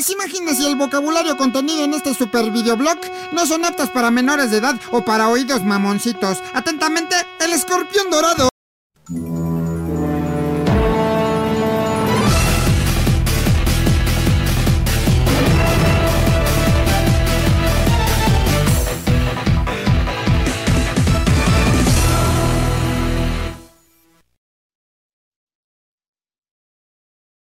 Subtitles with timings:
[0.00, 2.96] Las imágenes y el vocabulario contenido en este super videoblog
[3.32, 6.42] no son aptas para menores de edad o para oídos mamoncitos.
[6.54, 8.48] Atentamente, el escorpión dorado.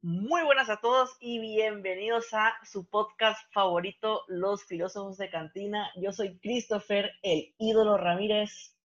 [0.08, 5.90] Muy buenas a todos y bienvenidos a su podcast favorito, Los Filósofos de Cantina.
[5.96, 8.76] Yo soy Christopher, el ídolo Ramírez.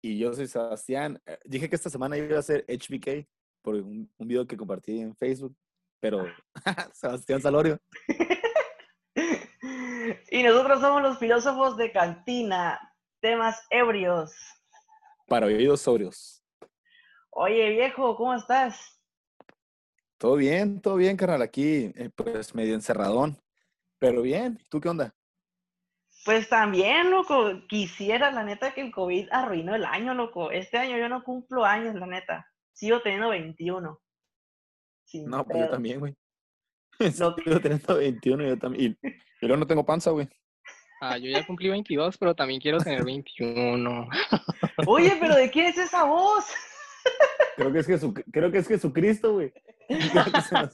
[0.00, 1.20] Y yo soy Sebastián.
[1.26, 3.28] Eh, Dije que esta semana iba a hacer HBK
[3.60, 5.54] por un, un video que compartí en Facebook,
[6.00, 6.24] pero
[6.94, 7.78] Sebastián Salorio.
[10.30, 12.80] y nosotros somos los Filósofos de Cantina,
[13.20, 14.32] temas ebrios.
[15.26, 16.42] Para oídos sobrios.
[17.28, 19.01] Oye, viejo, ¿cómo estás?
[20.22, 21.42] Todo bien, todo bien, carnal.
[21.42, 23.42] Aquí, eh, pues medio encerradón.
[23.98, 25.12] Pero bien, ¿tú qué onda?
[26.24, 30.52] Pues también, loco, quisiera, la neta, que el COVID arruinó el año, loco.
[30.52, 32.48] Este año yo no cumplo años, la neta.
[32.72, 34.00] Sigo teniendo 21.
[35.06, 36.14] Sin No, pues yo también, güey.
[37.00, 38.96] Sigo teniendo 21 yo también.
[39.02, 40.28] Y yo no tengo panza, güey.
[41.00, 44.08] Ah, yo ya cumplí 22, pero también quiero tener 21.
[44.86, 46.44] Oye, pero ¿de quién es esa voz?
[47.56, 49.52] Creo que es, Jesu, creo que es Jesucristo, güey.
[50.02, 50.70] Creo que, nos,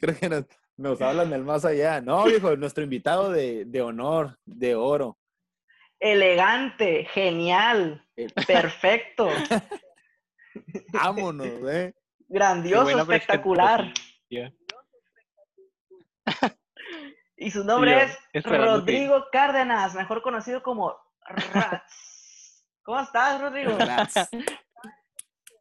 [0.00, 0.44] creo que nos,
[0.76, 2.00] nos hablan del más allá.
[2.00, 5.18] No, viejo, nuestro invitado de, de honor, de oro.
[5.98, 9.28] Elegante, genial, El- perfecto,
[10.92, 11.94] Vámonos, ¿eh?
[12.28, 13.92] grandioso, espectacular.
[17.36, 22.64] Y su nombre yo es que- Rodrigo Cárdenas, mejor conocido como Rats.
[22.82, 23.76] ¿Cómo estás, Rodrigo?
[23.78, 24.28] Rats.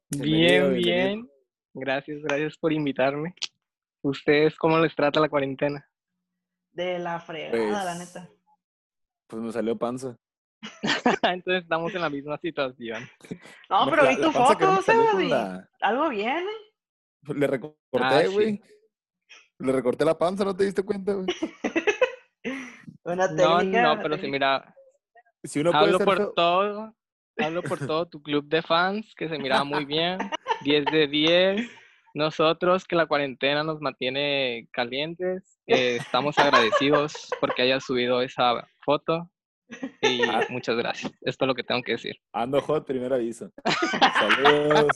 [0.10, 1.30] Bien, bien.
[1.74, 3.34] Gracias, gracias por invitarme.
[4.02, 5.86] ¿Ustedes cómo les trata la cuarentena?
[6.72, 8.30] De la fregada, la Pues- neta.
[9.28, 10.18] Pues me salió panza.
[11.24, 13.08] Entonces estamos en la misma situación.
[13.70, 17.34] No, pero la- vi tu no foto, salió Sebas, la- algo bien, ¿eh?
[17.36, 18.34] Le recorté, Ah, sí.
[18.34, 18.62] güey.
[19.60, 21.28] Le recorté la panza, ¿no te diste cuenta, güey?
[23.04, 23.82] Una No, técnica.
[23.82, 24.32] no, una pero sí, técnica.
[24.64, 24.76] mira,
[25.44, 26.96] Si uno puede hablo por feo- todo,
[27.38, 30.18] hablo por todo tu club de fans, que se miraba muy bien,
[30.62, 31.70] 10 de 10.
[32.16, 39.30] Nosotros, que la cuarentena nos mantiene calientes, eh, estamos agradecidos porque hayas subido esa foto
[40.02, 40.42] y Ah.
[40.50, 41.12] muchas gracias.
[41.22, 42.16] Esto es lo que tengo que decir.
[42.34, 43.52] Ando hot, primer aviso.
[44.20, 44.88] Saludos.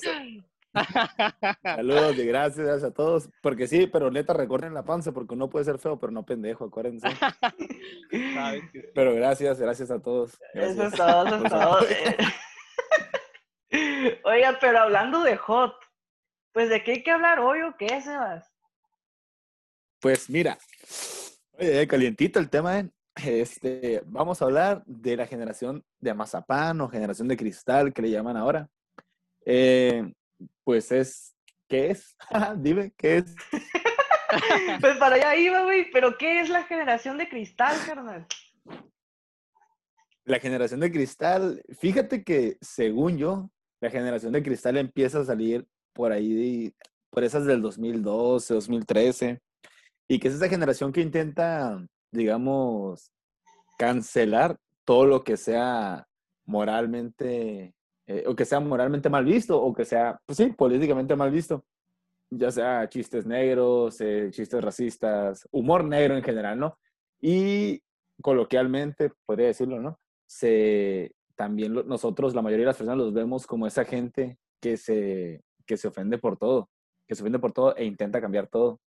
[1.61, 3.29] Saludos y gracias, gracias a todos.
[3.43, 6.65] Porque sí, pero neta, recorten la panza porque uno puede ser feo, pero no pendejo,
[6.65, 7.07] acuérdense.
[8.95, 10.33] Pero gracias, gracias a todos.
[10.55, 10.93] Eso Gracias.
[10.93, 11.77] es todo, eso es todo.
[14.23, 15.75] Oiga, pero hablando de hot,
[16.51, 18.51] pues ¿de qué hay que hablar hoy o qué, Sebas?
[19.99, 20.57] Pues mira,
[21.53, 22.89] oye, calientito el tema, ¿eh?
[23.15, 28.11] Este, vamos a hablar de la generación de mazapán o generación de cristal que le
[28.11, 28.69] llaman ahora.
[29.45, 30.11] Eh,
[30.63, 31.35] pues es,
[31.67, 32.15] ¿qué es?
[32.57, 33.35] Dime, ¿qué es?
[34.81, 38.25] Pues para allá iba, güey, pero ¿qué es la generación de cristal, carnal?
[40.23, 43.51] La generación de cristal, fíjate que según yo,
[43.83, 46.73] la generación de cristal empieza a salir por ahí,
[47.09, 49.41] por esas del 2012, 2013,
[50.07, 53.11] y que es esa generación que intenta, digamos,
[53.77, 56.07] cancelar todo lo que sea
[56.45, 57.75] moralmente,
[58.07, 61.65] eh, o que sea moralmente mal visto, o que sea, pues sí, políticamente mal visto,
[62.29, 66.79] ya sea chistes negros, eh, chistes racistas, humor negro en general, ¿no?
[67.19, 67.81] Y
[68.21, 69.99] coloquialmente, podría decirlo, ¿no?
[70.33, 74.77] se también lo- nosotros, la mayoría de las personas los vemos como esa gente que
[74.77, 76.69] se, que se ofende por todo,
[77.07, 78.79] que se ofende por todo e intenta cambiar todo.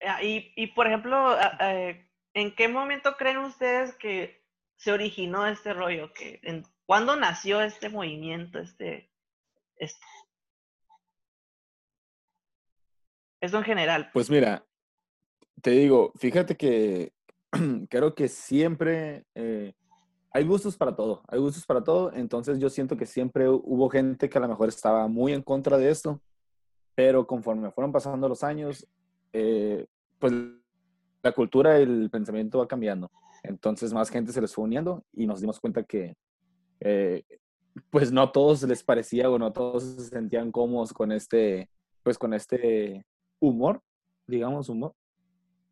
[0.00, 4.44] Ah, Y, y, por ejemplo, a- eh, ¿en qué momento creen ustedes que
[4.76, 6.12] se originó este rollo?
[6.12, 8.58] Que, en, ¿Cuándo nació este movimiento?
[8.60, 9.10] Este,
[9.76, 10.06] esto?
[13.40, 14.10] Eso en general.
[14.12, 14.64] Pues mira,
[15.62, 17.12] te digo, fíjate que
[17.90, 19.74] creo que siempre eh,
[20.30, 24.28] hay gustos para todo, hay gustos para todo, entonces yo siento que siempre hubo gente
[24.28, 26.20] que a lo mejor estaba muy en contra de esto,
[26.94, 28.86] pero conforme fueron pasando los años,
[29.32, 29.86] eh,
[30.18, 30.32] pues
[31.22, 33.10] la cultura el pensamiento va cambiando.
[33.42, 36.16] Entonces más gente se les fue uniendo y nos dimos cuenta que
[36.80, 37.24] eh,
[37.90, 41.70] pues no a todos les parecía o no todos se sentían cómodos con este,
[42.02, 43.04] pues con este
[43.40, 43.80] humor,
[44.26, 44.94] digamos humor.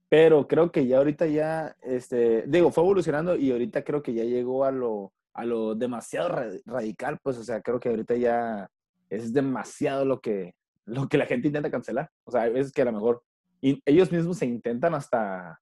[0.08, 4.24] Pero creo que ya ahorita ya, este, digo, fue evolucionando y ahorita creo que ya
[4.24, 8.70] llegó a lo, a lo demasiado ra- radical, pues, o sea, creo que ahorita ya
[9.10, 10.54] es demasiado lo que,
[10.84, 12.10] lo que la gente intenta cancelar.
[12.24, 13.22] O sea, hay veces que a lo mejor
[13.60, 15.60] y ellos mismos se intentan hasta,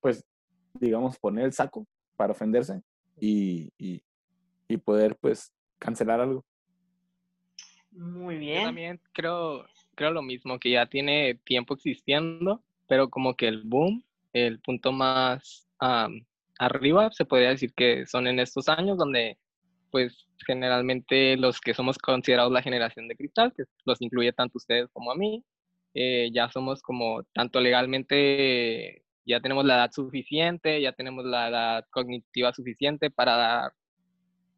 [0.00, 0.24] pues,
[0.72, 1.86] digamos, poner el saco
[2.16, 2.80] para ofenderse
[3.20, 4.02] y, y,
[4.66, 6.44] y poder, pues, cancelar algo.
[7.92, 8.64] Muy Yo bien.
[8.64, 9.64] también creo,
[9.94, 14.92] creo lo mismo, que ya tiene tiempo existiendo, pero como que el boom, el punto
[14.92, 16.24] más am,
[16.58, 19.38] arriba, se podría decir que son en estos años donde
[19.90, 24.88] pues generalmente los que somos considerados la generación de cristal, que los incluye tanto ustedes
[24.92, 25.44] como a mí,
[25.94, 31.84] eh, ya somos como tanto legalmente, ya tenemos la edad suficiente, ya tenemos la edad
[31.90, 33.72] cognitiva suficiente para dar,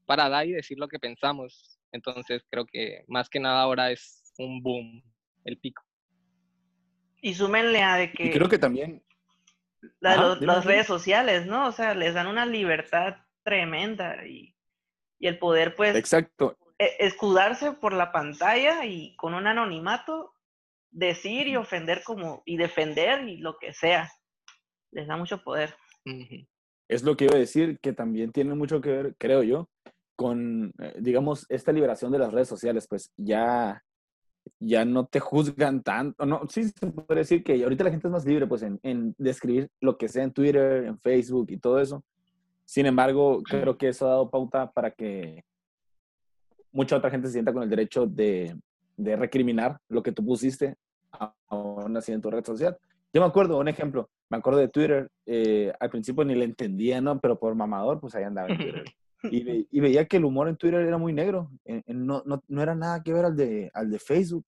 [0.07, 1.79] para dar y decir lo que pensamos.
[1.93, 5.03] Entonces creo que más que nada ahora es un boom,
[5.45, 5.86] el pico.
[7.27, 9.03] Y súmenle a de que, Y creo que también,
[9.99, 11.67] la de Ajá, los- dime, las redes sociales, ¿no?
[11.67, 14.55] O sea, les dan una libertad tremenda y,
[15.19, 20.35] y el poder, pues, exacto, e- escudarse por la pantalla y con un anonimato
[20.93, 24.09] decir y ofender como y defender y lo que sea.
[24.93, 25.75] Les da mucho poder.
[26.89, 29.69] Es lo que iba a decir, que también tiene mucho que ver, creo yo,
[30.15, 33.83] con, eh, digamos, esta liberación de las redes sociales, pues ya,
[34.61, 38.13] ya no te juzgan tanto, no, sí se puede decir que ahorita la gente es
[38.13, 41.81] más libre, pues, en, en describir lo que sea en Twitter, en Facebook y todo
[41.81, 42.03] eso.
[42.65, 45.45] Sin embargo, creo que eso ha dado pauta para que
[46.73, 48.57] mucha otra gente se sienta con el derecho de,
[48.97, 50.77] de recriminar lo que tú pusiste
[51.13, 52.77] a- aún así en tu red social.
[53.13, 57.01] Yo me acuerdo, un ejemplo, me acuerdo de Twitter, eh, al principio ni le entendía,
[57.01, 57.19] ¿no?
[57.21, 58.85] Pero por mamador, pues ahí andaba en Twitter.
[59.31, 62.23] Y, ve- y veía que el humor en Twitter era muy negro, en- en- no,
[62.27, 64.45] no, no era nada que ver al de, al de Facebook.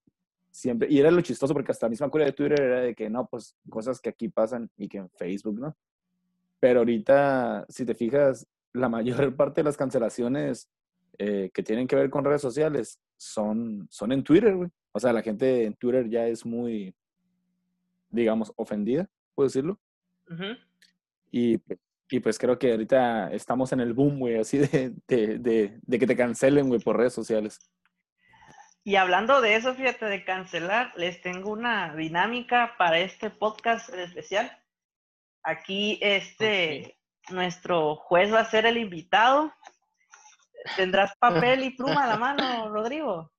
[0.51, 3.09] Siempre, y era lo chistoso porque hasta la misma curia de Twitter era de que
[3.11, 5.77] no, pues cosas que aquí pasan y que en Facebook, ¿no?
[6.59, 8.89] Pero ahorita, si te fijas, la
[9.29, 10.69] mayor parte de las cancelaciones
[11.19, 14.71] eh, que tienen que ver con redes sociales son, son en Twitter, güey.
[14.93, 16.95] O sea, la gente en Twitter ya es muy,
[18.11, 19.79] digamos, ofendida, puedo decirlo.
[20.31, 20.45] Ujú.
[21.31, 21.59] Y,
[22.11, 25.99] y pues creo que ahorita estamos en el boom, güey, así de, de, de, de
[25.99, 27.59] que te cancelen, güey, por redes sociales.
[28.85, 34.01] Y hablando de eso, fíjate, de cancelar, les tengo una dinámica para este podcast en
[34.01, 34.51] especial.
[35.43, 39.53] Aquí, este, nuestro juez va a ser el invitado.
[40.77, 43.31] ¿Tendrás papel y pluma a la mano, Rodrigo?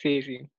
[0.00, 0.50] Sí, sí.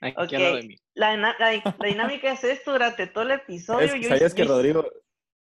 [0.00, 0.32] Aquí Ok.
[0.34, 0.76] al lado de mí.
[0.94, 3.88] La, dinámica es esto durante todo el episodio.
[3.88, 4.86] ¿Sabías, yo- sabías que yo- Rodrigo,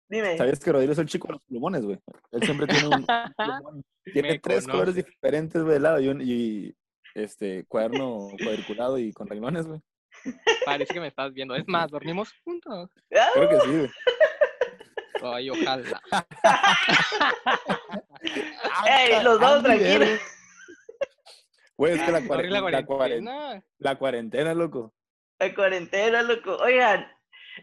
[0.07, 0.38] Dime.
[0.38, 1.98] sabías que Rodrigo es el chico de los plumones, güey?
[2.31, 3.06] Él siempre tiene un
[3.38, 3.84] plumón.
[4.13, 6.74] Tiene Me tres colores diferentes, güey, de lado y, un, y
[7.16, 9.80] este cuaderno cuadriculado y con renglones, güey.
[10.66, 11.56] Parece que me estás viendo.
[11.56, 12.90] Es más, dormimos juntos.
[13.10, 13.90] Creo que sí, güey.
[15.24, 16.02] Ay, ojalá.
[18.88, 20.19] Ey, los dos tranquilos.
[21.78, 23.63] Güey, es que la, Corre la cuaren- la, cuaren- cuarentena.
[23.80, 24.94] la cuarentena, loco.
[25.40, 26.56] La cuarentena, loco.
[26.58, 27.06] Oigan,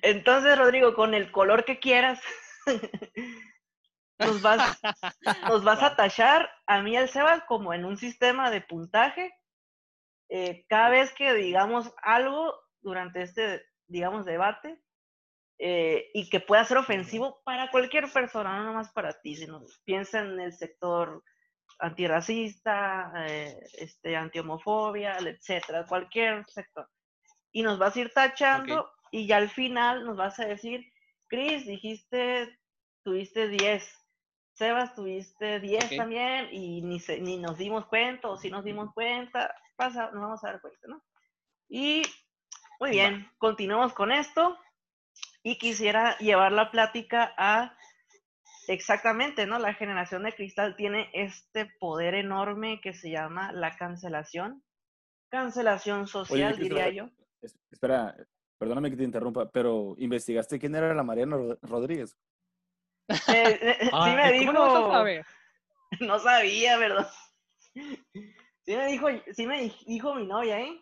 [0.00, 2.20] entonces, Rodrigo, con el color que quieras,
[4.18, 4.80] nos vas,
[5.48, 9.32] nos vas a tachar a mí al Sebas como en un sistema de puntaje.
[10.28, 14.80] Eh, cada vez que digamos algo durante este, digamos, debate
[15.58, 20.20] eh, y que pueda ser ofensivo para cualquier persona, no nomás para ti, sino piensa
[20.20, 21.22] en el sector
[21.78, 26.88] antirracista, eh, este, antihomofobia, etcétera, cualquier sector.
[27.52, 30.90] Y nos vas a ir tachando y ya al final nos vas a decir,
[31.28, 32.58] Chris, dijiste,
[33.04, 33.88] tuviste 10,
[34.54, 35.96] Sebas, tuviste 10 Ok.
[35.96, 40.22] también y ni, se- ni nos dimos cuenta o si nos dimos cuenta, pasa, nos
[40.22, 41.02] vamos a dar cuenta, ¿no?
[41.68, 42.02] Y
[42.80, 42.92] muy Va.
[42.94, 44.58] bien, continuamos con esto
[45.42, 47.76] y quisiera llevar la plática a
[48.68, 49.58] exactamente, ¿no?
[49.58, 54.62] La generación de cristal tiene este poder enorme que se llama la cancelación.
[55.30, 57.08] Cancelación social, diría yo.
[57.40, 58.14] Es- Espera,
[58.62, 62.16] perdóname que te interrumpa, pero ¿investigaste quién era la Mariana Ro- Rodríguez?
[63.08, 65.26] Eh, eh, sí Ay, me ¿Cómo no dijo, saber?
[66.00, 67.10] no sabía, ¿verdad?
[67.74, 70.80] Sí me dijo, sí me di- dijo mi novia, ¿eh?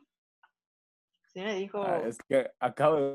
[1.32, 3.12] Sí me dijo, Ah, es que acabo de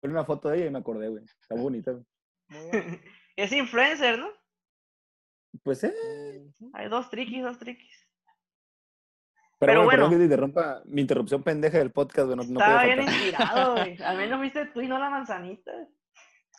[0.00, 1.22] ver una foto de ella y me acordé, güey.
[1.42, 3.02] Está bonita, güey.
[3.36, 4.30] Es influencer, ¿no?
[5.62, 6.50] Pues, eh.
[6.72, 8.05] Hay dos triquis, dos triquis.
[9.58, 10.10] Pero, Pero bueno, perdón bueno.
[10.10, 10.82] que te interrumpa.
[10.84, 12.36] Mi interrupción pendeja del podcast, güey.
[12.36, 14.02] No, no Estaba bien inspirado, güey.
[14.02, 15.72] Al menos viste tú y no la manzanita.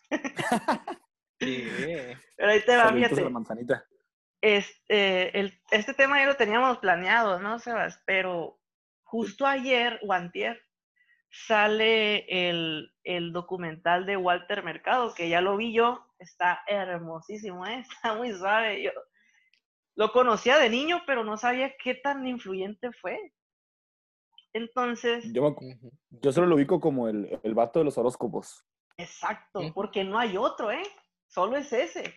[1.40, 1.68] Sí.
[2.36, 3.22] Pero ahí te va, fíjate.
[3.22, 3.86] la manzanita.
[4.42, 8.02] este, el, este tema ya lo teníamos planeado, ¿no, Sebas?
[8.08, 8.60] Pero
[9.04, 10.60] justo ayer o antier
[11.30, 17.84] sale el, el documental de Walter Mercado, que ya lo vi yo, está hermosísimo, ¿eh?
[17.92, 18.82] está muy suave.
[18.82, 18.92] Yo
[19.98, 23.34] lo conocía de niño, pero no sabía qué tan influyente fue.
[24.54, 28.64] Entonces, Yo, solo lo ubico como el, el vato de los horóscopos.
[28.98, 30.84] exacto, porque no hay otro, ¿eh?
[31.28, 32.14] Solo es ese.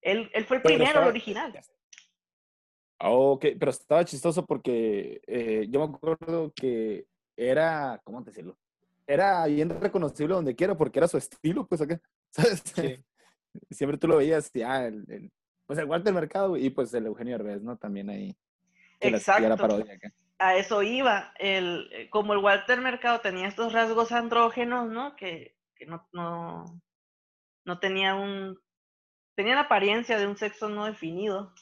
[0.00, 1.60] Él, él fue el Pero primero, estaba- el original.
[2.98, 7.06] Ok, pero estaba chistoso porque eh, yo me acuerdo que
[7.36, 8.56] era, ¿cómo decirlo?
[9.06, 12.62] Era bien reconocible donde quiera porque era su estilo, pues acá, ¿sabes?
[12.74, 13.04] Sí.
[13.70, 15.30] Siempre tú lo veías y, ah, el, el-
[15.66, 17.76] pues el Walter Mercado y pues el Eugenio Herbés, ¿no?
[17.76, 18.36] También ahí.
[19.00, 19.56] Que la Exacto.
[19.56, 20.12] parodia acá.
[20.38, 21.32] a eso iba.
[21.38, 25.16] El, eh, como el Walter Mercado tenía estos rasgos andrógenos, ¿no?
[25.16, 26.64] Que, que no, no,
[27.64, 28.58] no tenía un.
[29.34, 31.52] Tenía la apariencia de un sexo no definido.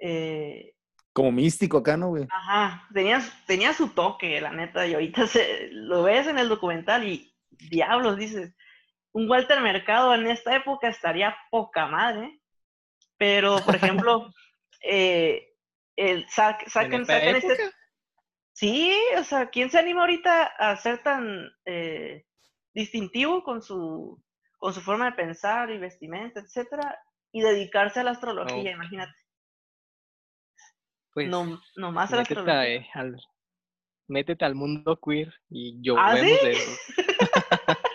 [0.00, 0.74] eh,
[1.14, 2.26] Como místico acá, ¿no, güey?
[2.28, 7.04] ajá, tenía, tenía su toque, la neta, y ahorita se, lo ves en el documental
[7.08, 8.54] y diablos, dices,
[9.12, 12.38] un Walter Mercado en esta época estaría poca madre,
[13.18, 14.32] pero, por ejemplo,
[14.82, 15.54] eh,
[15.96, 17.70] el, sac- ¿En saquen, esta saquen este?
[18.52, 22.24] Sí, o sea, ¿quién se anima ahorita a ser tan eh,
[22.72, 24.22] distintivo con su,
[24.58, 26.98] con su forma de pensar y vestimenta, etcétera,
[27.32, 28.70] y dedicarse a la astrología?
[28.72, 29.12] Imagínate,
[31.12, 32.66] Pues, no, nomás a la astrología.
[32.66, 33.16] eh, al,
[34.08, 36.30] métete al mundo queer y yo ¿Ah, sí?
[36.46, 36.70] eso.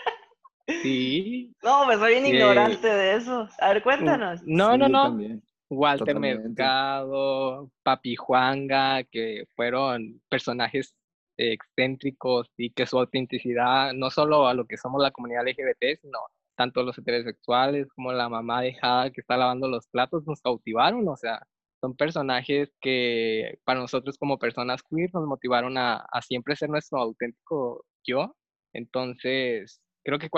[0.82, 1.54] Sí.
[1.62, 3.48] No, pues soy bien Eh, ignorante de eso.
[3.60, 4.42] A ver, cuéntanos.
[4.44, 5.02] No, Sí, no, no.
[5.04, 5.42] también.
[5.70, 6.48] Walter Totalmente.
[6.48, 10.94] Mercado, Papi Juanga, que fueron personajes
[11.38, 16.18] excéntricos y que su autenticidad, no solo a lo que somos la comunidad LGBT, sino
[16.56, 21.08] tanto los heterosexuales como la mamá de Jada que está lavando los platos, nos cautivaron.
[21.08, 21.42] O sea,
[21.80, 26.98] son personajes que para nosotros como personas queer nos motivaron a, a siempre ser nuestro
[26.98, 28.36] auténtico yo.
[28.74, 30.28] Entonces, creo que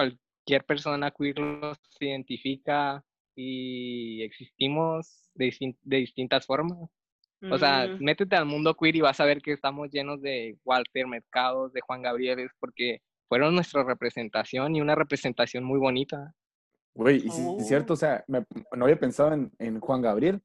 [0.44, 3.02] cualquier persona queer los identifica
[3.34, 6.78] y existimos de, de distintas formas.
[7.50, 10.56] O sea, Mm, métete al mundo queer y vas a ver que estamos llenos de
[10.64, 16.34] Walter Mercados, de Juan Gabrieles, porque fueron nuestra representación y una representación muy bonita.
[16.94, 17.94] Güey, y sí es cierto, Oh.
[17.94, 18.44] o sea, me-
[18.76, 20.40] no había pensado en, en Juan Gabriel.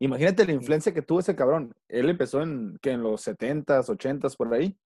[0.00, 1.74] Imagínate la influencia que tuvo ese cabrón.
[1.88, 4.76] Él empezó en, que en los 70s, 80s, por ahí.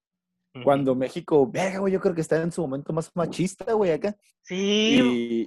[0.63, 4.15] Cuando México, verga, güey, yo creo que está en su momento más machista, güey, acá.
[4.43, 5.47] sí,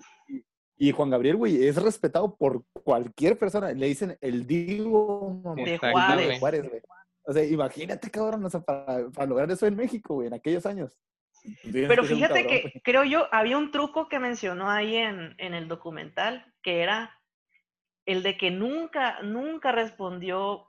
[0.77, 3.71] Y, Juan Gabriel, güey, es respetado por cualquier persona.
[3.71, 5.77] Le dicen el divo, mamá, de.
[5.77, 6.39] Juárez.
[6.39, 6.81] Juárez, güey.
[7.23, 10.65] O sea, imagínate, cabrón, o sea, para, para lograr eso en México, güey, en aquellos
[10.65, 10.97] años.
[11.61, 12.81] Tienes Pero que fíjate cabrón, que güey.
[12.83, 17.13] creo yo, había un truco que mencionó ahí en, en el documental, que era
[18.05, 20.67] el de que nunca, nunca respondió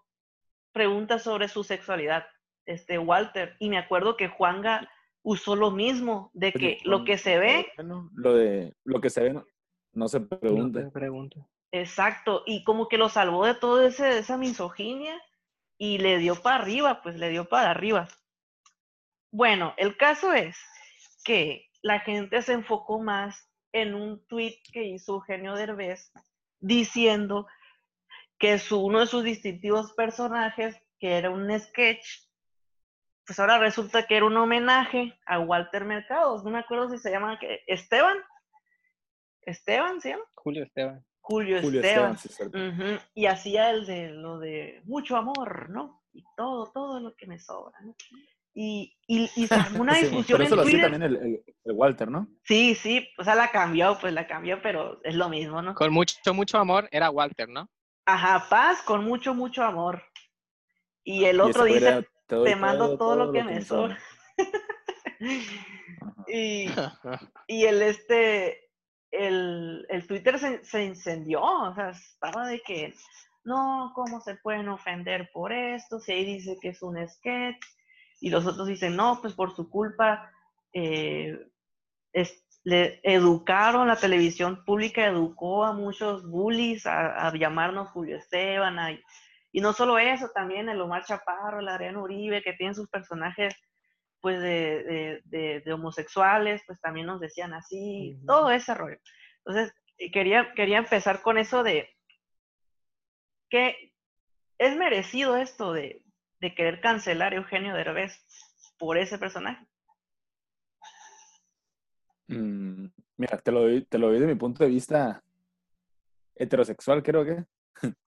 [0.73, 2.27] preguntas sobre su sexualidad,
[2.69, 3.57] este Walter.
[3.59, 4.89] Y me acuerdo que Juanga
[5.23, 9.23] usó lo mismo, de que lo que se ve, bueno, lo de lo que se
[9.23, 9.45] ve no,
[9.93, 10.81] no se No pregunta.
[10.85, 11.49] te pregunto.
[11.73, 15.21] exacto, y como que lo salvó de toda esa misoginia
[15.79, 18.09] y le dio para arriba, pues le dio para arriba.
[19.33, 20.57] Bueno, el caso es
[21.25, 26.11] que la gente se enfocó más en un tweet que hizo Eugenio Derbez
[26.61, 27.47] diciendo
[28.39, 32.28] que su, uno de sus distintivos personajes, que era un sketch,
[33.29, 36.43] pues ahora resulta que era un homenaje a Walter Mercados.
[36.43, 38.17] No me acuerdo si se llama que- Esteban.
[39.43, 40.25] Esteban, ¿se llama?
[40.35, 41.05] Julio Esteban.
[41.21, 42.15] Julio, Julio Esteban.
[42.15, 46.03] Esteban, sí, Y hacía el de lo de mucho amor, ¿no?
[46.13, 47.95] Y todo, todo lo que me sobra, ¿no?
[48.55, 49.47] Y, y, y
[49.79, 52.29] una Sí, discusión pero eso en lo hacía también el, el- el Walter, ¿no?
[52.45, 55.75] Sí, sí, o sea, la cambió, pues la cambió, pero es lo mismo, ¿no?
[55.75, 57.69] Con mucho, mucho amor era Walter, ¿no?
[58.07, 60.03] Ajá, paz con mucho, mucho amor.
[61.05, 62.03] Y el otro dice, era,
[62.45, 63.99] "Te mando todo, lo que me sobra.
[66.29, 66.67] Y,
[67.49, 68.71] y el este,
[69.11, 72.95] el, el Twitter se, se incendió, o sea, estaba de que,
[73.45, 75.99] no, ¿cómo se pueden ofender por esto?
[75.99, 77.57] Si ahí dice que es un sketch,
[78.21, 80.31] y los otros dicen, no, pues por su culpa,
[80.73, 81.39] eh,
[82.13, 88.79] es- le educaron, la televisión pública educó a muchos bullies a, a llamarnos Julio Esteban,
[88.79, 88.99] a-
[89.59, 93.57] y no solo eso, también el Omar Chaparro, el Adrián Uribe, que tienen sus personajes
[94.21, 98.99] pues de, de- de- de homosexuales, pues también nos decían así, todo ese rollo.
[99.45, 101.89] Entonces, eh, quería, quería empezar con eso de
[103.51, 103.93] que
[104.59, 106.03] es merecido esto de,
[106.41, 108.13] de querer cancelar a Eugenio Derbez
[108.79, 109.67] por ese personaje.
[112.29, 112.87] Mm,
[113.17, 115.21] mira, te lo, doy, te lo doy de mi punto de vista
[116.37, 117.45] heterosexual, creo que.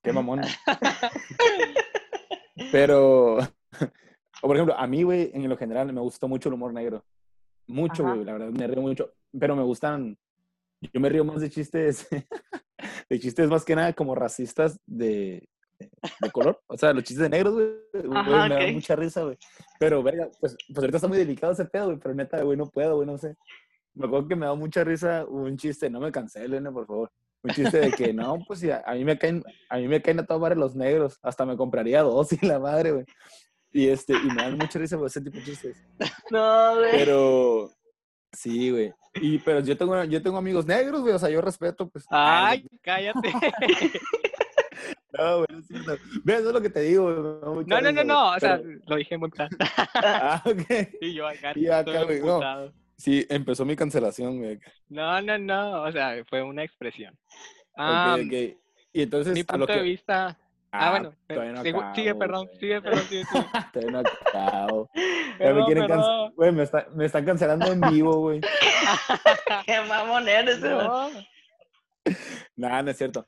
[0.01, 0.41] Qué mamón.
[2.71, 3.47] Pero, o
[4.41, 7.05] por ejemplo, a mí, güey, en lo general me gustó mucho el humor negro.
[7.67, 9.13] Mucho, güey, la verdad, me río mucho.
[9.37, 10.17] Pero me gustan,
[10.81, 12.07] yo me río más de chistes,
[13.09, 15.47] de chistes más que nada como racistas de,
[16.19, 16.61] de color.
[16.67, 18.07] O sea, los chistes de negros, güey.
[18.07, 18.73] me da ok.
[18.73, 19.37] mucha risa, güey.
[19.79, 21.99] Pero, verga, pues, pues ahorita está muy delicado ese pedo, güey.
[21.99, 23.35] Pero neta, güey, no puedo, güey, no sé.
[23.93, 27.11] Me acuerdo que me da mucha risa un chiste, no me cancelen, por favor.
[27.43, 30.01] Un chiste de que, no, pues si a, a mí me caen, a mí me
[30.01, 31.17] caen a toda madre los negros.
[31.23, 33.05] Hasta me compraría dos y la madre, güey.
[33.71, 35.77] Y este, y me dan mucha risa por ese tipo de chistes.
[36.31, 36.91] No, güey.
[36.91, 37.71] Pero,
[38.33, 38.93] sí, güey.
[39.15, 41.13] Y, pero yo tengo, yo tengo amigos negros, güey.
[41.13, 42.05] O sea, yo respeto, pues.
[42.09, 43.31] Ay, cállate.
[45.13, 45.97] No, güey, no es cierto.
[46.23, 47.65] Ve, eso es lo que te digo, güey.
[47.67, 48.31] No, no, no, no.
[48.31, 49.55] O sea, pero- lo dije muy claro.
[49.93, 50.87] Ah, ok.
[51.01, 51.51] Y yo acá.
[51.55, 52.39] Y acá, güey, no.
[53.01, 54.59] Sí, empezó mi cancelación, güey.
[54.89, 55.81] No, no, no.
[55.83, 57.13] O sea, fue una expresión.
[57.13, 58.33] Ok, Ah, ok.
[58.93, 59.83] Y entonces, mi a lo punto de que...
[59.85, 60.37] vista.
[60.71, 61.13] Ah, bueno.
[61.27, 62.45] todavía no sigue, sigue, perdón.
[62.45, 62.59] güey.
[62.59, 62.99] Sigue, perdón.
[63.09, 63.45] Sigue, sigue.
[63.73, 64.89] Todavía no acabo.
[64.95, 65.97] Me Perdón, quieren perdón.
[65.99, 66.31] cancelar.
[66.35, 68.41] Güey, me, está- me están cancelando en vivo, güey.
[69.65, 70.71] Qué mamón eres, güey.
[70.71, 71.09] No.
[72.55, 73.25] Nada, no es cierto.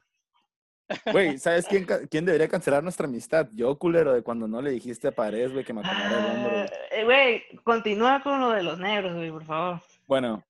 [1.12, 3.48] Güey, ¿sabes quién, quién debería cancelar nuestra amistad?
[3.54, 6.50] Yo, culero, de cuando no le dijiste a Paredes, güey, que me acomodara el hombro.
[6.52, 6.62] güey.
[6.62, 9.82] Ah, eh, Güey, continúa con lo de los negros, güey, por favor.
[10.08, 10.44] Bueno,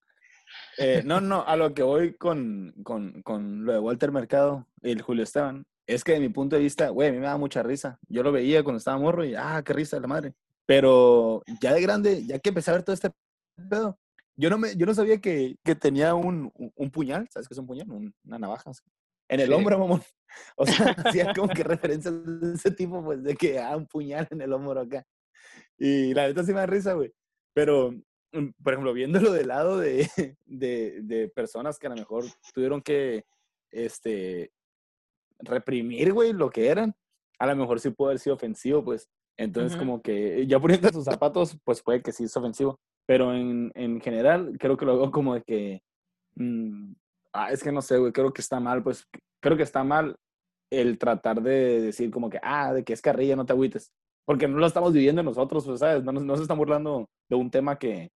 [0.78, 4.92] eh, no, no, a lo que voy con, con, con lo de Walter Mercado y
[4.92, 7.38] el Julio Esteban, es que de mi punto de vista, güey, a mí me da
[7.38, 8.00] mucha risa.
[8.08, 10.34] Yo lo veía cuando estaba morro y, ah, qué risa la madre.
[10.66, 13.12] Pero ya de grande, ya que empecé a ver todo este
[13.70, 13.98] pedo,
[14.36, 17.54] yo no, me, yo no sabía que, que tenía un, un, un puñal, ¿sabes qué
[17.54, 17.90] es un puñal?
[17.92, 18.72] Un- una navaja.
[18.72, 18.82] así,
[19.30, 19.53] En el Sí.
[19.53, 20.01] hombro, mamón.
[20.58, 20.65] O sea,
[21.15, 24.51] hacía como que referencias de ese tipo, pues, de que, ah, un puñal en el
[24.53, 25.06] hombro acá.
[25.77, 27.13] Y la neta sí me da risa, güey.
[27.53, 27.92] Pero,
[28.32, 30.10] mm, por ejemplo, viéndolo del lado de,
[30.46, 33.25] de, de personas que a lo mejor tuvieron que,
[33.72, 34.51] este,
[35.39, 36.96] reprimir, güey, lo que eran,
[37.39, 39.08] a lo mejor sí puede haber sido ofensivo, pues.
[39.38, 42.80] Entonces, como que ya poniendo sus zapatos, pues puede que sí es ofensivo.
[43.08, 45.82] Pero en, en general, creo que lo veo como de que,
[46.36, 46.94] mm,
[47.34, 49.08] ah, es que no sé, güey, creo que está mal, pues,
[49.42, 50.16] creo que está mal
[50.72, 53.92] el tratar de decir como que, ah, de que es carrilla, no te agüites.
[54.25, 56.04] Porque no lo estamos viviendo nosotros, pues, ¿sabes?
[56.04, 58.10] No, nos- no se están burlando de un tema que,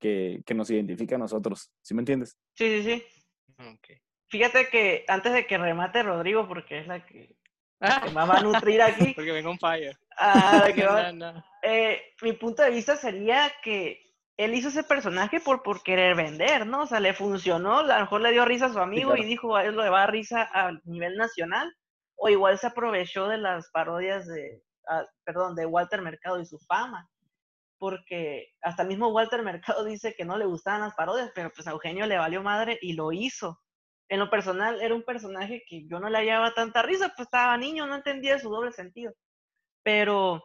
[0.00, 1.70] que, que nos identifica a nosotros.
[1.82, 2.36] ¿Sí me entiendes?
[2.56, 3.04] Sí, sí, sí.
[3.68, 3.98] Ok.
[4.28, 7.36] Fíjate que antes de que remate Rodrigo, porque es la que,
[7.80, 9.98] Ah, que más va a nutrir aquí, porque vengo on fire.
[10.16, 11.44] ah, que va- No, no.
[11.62, 14.11] eh, mi punto de vista sería que
[14.42, 16.82] él hizo ese personaje por, por querer vender, ¿no?
[16.82, 19.22] O sea, le funcionó, a lo mejor le dio risa a su amigo claro.
[19.22, 21.74] y dijo, él le va a risa a nivel nacional,
[22.16, 24.62] o igual se aprovechó de las parodias de,
[25.24, 27.08] perdón, de Walter Mercado y su fama,
[27.78, 31.66] porque hasta el mismo Walter Mercado dice que no le gustaban las parodias, pero pues
[31.66, 33.60] a Eugenio le valió madre y lo hizo.
[34.08, 37.56] En lo personal era un personaje que yo no le hallaba tanta risa, pues estaba
[37.56, 39.12] niño, no entendía su doble sentido.
[39.82, 40.44] Pero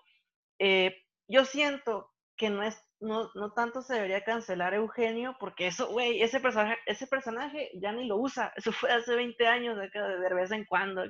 [0.57, 0.95] eh,
[1.27, 6.21] yo siento que no es, no, no tanto se debería cancelar Eugenio, porque eso, güey,
[6.21, 10.33] ese personaje, ese personaje ya ni lo usa, eso fue hace 20 años, de, de
[10.35, 11.03] vez en cuando.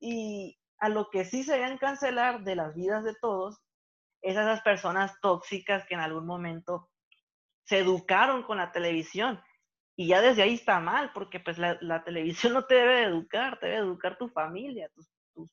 [0.00, 3.58] Y a lo que sí se deben cancelar de las vidas de todos,
[4.22, 6.90] es a esas personas tóxicas que en algún momento
[7.64, 9.40] se educaron con la televisión.
[9.96, 13.58] Y ya desde ahí está mal, porque pues la, televisión no te debe de educar,
[13.60, 15.08] te debe educar tu familia, tus,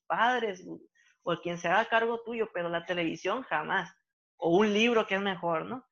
[0.06, 0.80] padres, o-
[1.24, 3.92] o quien se haga cargo tuyo, pero la televisión jamás.
[4.36, 5.86] O un libro que es mejor, ¿no?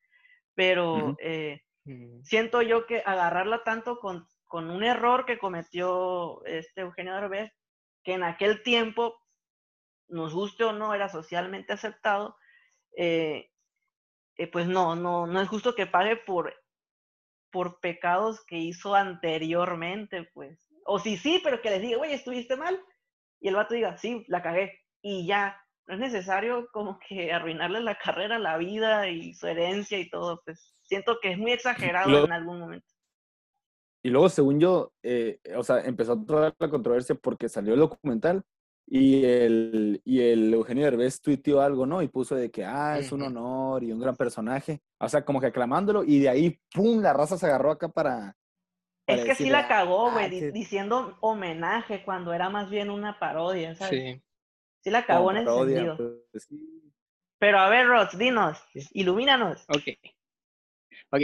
[0.54, 1.62] Pero eh,
[2.22, 7.52] siento yo que agarrarla tanto con, con un error que cometió este Eugenio Derbez,
[8.04, 9.16] que en aquel tiempo,
[10.08, 12.36] nos guste o no, era socialmente aceptado,
[12.96, 13.50] eh,
[14.36, 16.54] eh, pues no, no, no es justo que pague por,
[17.50, 20.68] por pecados que hizo anteriormente, pues.
[20.84, 22.78] O sí, sí, pero que les diga, oye, estuviste mal,
[23.40, 25.60] y el vato diga, sí, la cagué, y ya.
[25.86, 30.40] No es necesario como que arruinarle la carrera, la vida y su herencia y todo,
[30.44, 32.86] pues siento que es muy exagerado Lo- en algún momento.
[34.02, 38.42] Y luego, según yo, eh, o sea, empezó toda la controversia porque salió el documental
[38.86, 42.02] y el, y el Eugenio Derbez tuiteó algo, ¿no?
[42.02, 44.82] Y puso de que, ah, es un honor y un gran personaje.
[45.00, 48.36] O sea, como que aclamándolo y de ahí, ¡pum!, la raza se agarró acá para...
[49.06, 52.50] para Es que sí decirle, la cagó, "Ah, güey, di- que- diciendo homenaje cuando era
[52.50, 54.02] más bien una parodia, ¿sabes?
[54.02, 54.22] Sí,
[54.84, 54.90] Sí.
[54.90, 56.24] la cagó como en ese parodia, sentido.
[56.30, 56.92] pues, sí.
[57.38, 58.58] Pero a ver, Rods, dinos,
[58.92, 59.64] ilumínanos.
[59.68, 59.98] Ok.
[61.10, 61.22] Ok.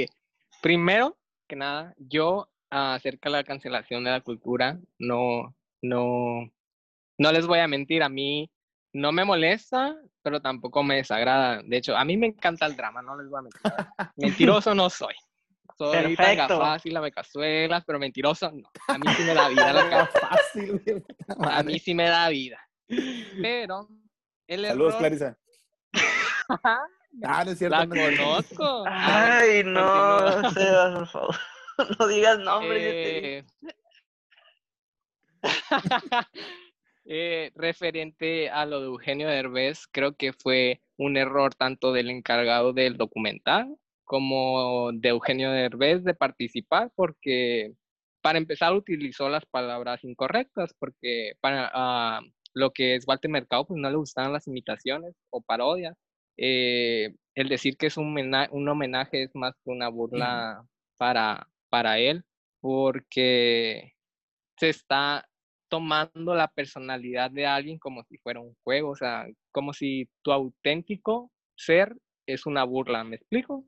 [0.60, 1.16] Primero
[1.48, 6.50] que nada, yo acerca de la cancelación de la cultura, no, no,
[7.18, 8.50] no les voy a mentir, a mí
[8.92, 11.62] no me molesta, pero tampoco me desagrada.
[11.62, 13.60] De hecho, a mí me encanta el drama, no les voy a mentir.
[14.16, 15.14] Mentiroso no soy.
[15.78, 16.46] Soy Perfecto.
[16.48, 18.68] tan fácil, la becazuelas, pero mentiroso no.
[18.88, 20.82] A mí sí me da vida la fácil,
[21.38, 22.58] A mí sí me da vida.
[23.42, 23.88] Pero
[24.46, 24.98] el Saludos, error...
[24.98, 25.38] Clarisa.
[27.24, 27.76] Ah, no es cierto.
[27.76, 28.84] La no conozco.
[28.86, 30.50] Ay, no.
[30.50, 31.36] Sebas, por favor.
[31.98, 32.60] No digas te digo.
[32.72, 33.44] Eh,
[37.12, 42.72] Eh, referente a lo de Eugenio Derbez, creo que fue un error tanto del encargado
[42.72, 43.74] del documental
[44.04, 47.72] como de Eugenio Derbez de participar, porque
[48.20, 52.20] para empezar utilizó las palabras incorrectas, porque para ah,
[52.54, 55.96] lo que es Walter Mercado, pues no le gustaban las imitaciones o parodias.
[56.36, 58.16] Eh, el decir que es un,
[58.50, 60.64] un, homenaje es más que una burla
[60.96, 62.24] para, para él,
[62.60, 63.92] porque
[64.56, 65.28] se está
[65.68, 70.32] tomando la personalidad de alguien como si fuera un juego, o sea, como si tu
[70.32, 73.64] auténtico ser es una burla, ¿me explico?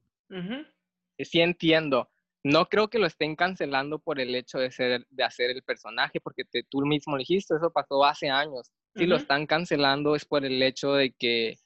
[1.19, 2.11] Sí entiendo.
[2.45, 6.21] No creo que lo estén cancelando por el hecho de, ser, de hacer el personaje,
[6.21, 8.73] porque tú mismo dijiste, eso pasó hace años.
[8.97, 11.57] Si lo están cancelando es por el hecho de que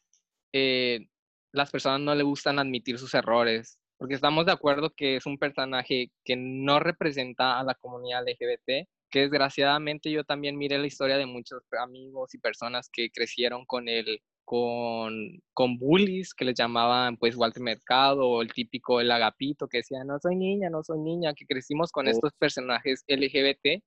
[0.53, 1.07] eh,
[1.53, 5.39] las personas no le gustan admitir sus errores, porque estamos de acuerdo que es un
[5.39, 11.17] personaje que no representa a la comunidad LGBT, que desgraciadamente yo también miré la historia
[11.17, 17.17] de muchos amigos y personas que crecieron con él, con, con bullies que les llamaban
[17.17, 21.01] pues Walter Mercado o el típico el agapito que decía no soy niña, no soy
[21.01, 23.83] niña, que crecimos con estos personajes LGBT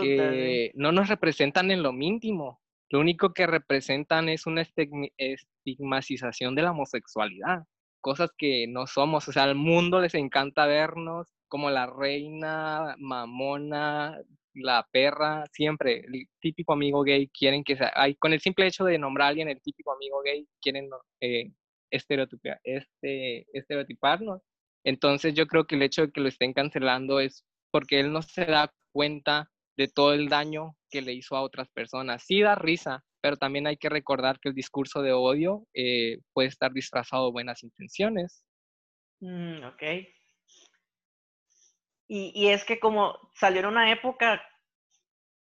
[0.00, 2.60] que no nos representan en lo mínimo.
[2.90, 7.64] Lo único que representan es una estigmatización de la homosexualidad,
[8.00, 9.26] cosas que no somos.
[9.28, 14.16] O sea, al mundo les encanta vernos como la reina, mamona,
[14.54, 18.98] la perra, siempre, el típico amigo gay, quieren que sea, con el simple hecho de
[18.98, 20.88] nombrar a alguien el típico amigo gay, quieren
[21.20, 21.50] eh,
[21.90, 24.42] estereotipar, este, estereotiparnos.
[24.84, 28.22] Entonces yo creo que el hecho de que lo estén cancelando es porque él no
[28.22, 32.24] se da cuenta de todo el daño que le hizo a otras personas.
[32.24, 36.48] Sí da risa, pero también hay que recordar que el discurso de odio eh, puede
[36.48, 38.44] estar disfrazado de buenas intenciones.
[39.20, 39.82] Mm, ok.
[42.06, 44.42] Y, es que como salió en una época,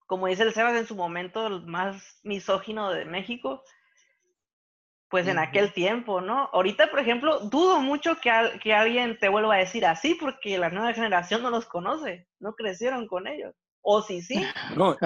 [0.07, 3.63] como dice el Sebas en su momento, el más misógino de México,
[5.09, 6.51] pues en aquel tiempo, ¿no?
[6.53, 8.31] Ahorita, por ejemplo, dudo mucho que,
[8.63, 12.55] que alguien te vuelva a decir así porque la nueva generación no los conoce, no
[12.55, 13.55] crecieron con ellos.
[13.83, 14.35] O sí, sí.
[14.77, 14.97] No,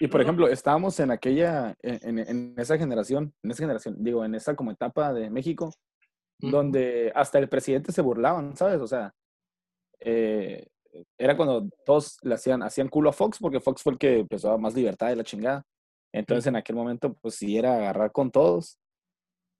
[0.00, 4.54] y por ejemplo, estábamos en aquella, en, esa generación, en esa generación, digo, en esa
[4.54, 5.72] como etapa de México,
[6.38, 8.80] donde hasta el presidente se burlaban, ¿sabes?
[8.80, 9.12] O sea,
[10.00, 10.66] eh,
[11.18, 14.52] era cuando todos le hacían, hacían culo a Fox, porque Fox fue el que empezó
[14.52, 15.64] a más libertad de la chingada.
[16.12, 18.78] Entonces, en aquel momento, pues sí era agarrar con todos.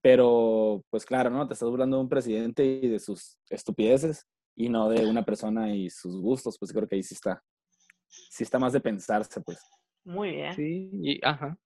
[0.02, 1.46] Pero, pues claro, ¿no?
[1.46, 5.74] Te estás burlando de un presidente y de sus estupideces y no de una persona
[5.74, 6.56] y sus gustos.
[6.58, 7.42] Pues creo que ahí sí está.
[8.06, 9.58] Sí está más de pensarse, pues.
[10.04, 10.54] Muy bien.
[10.54, 11.58] Sí, y, ajá.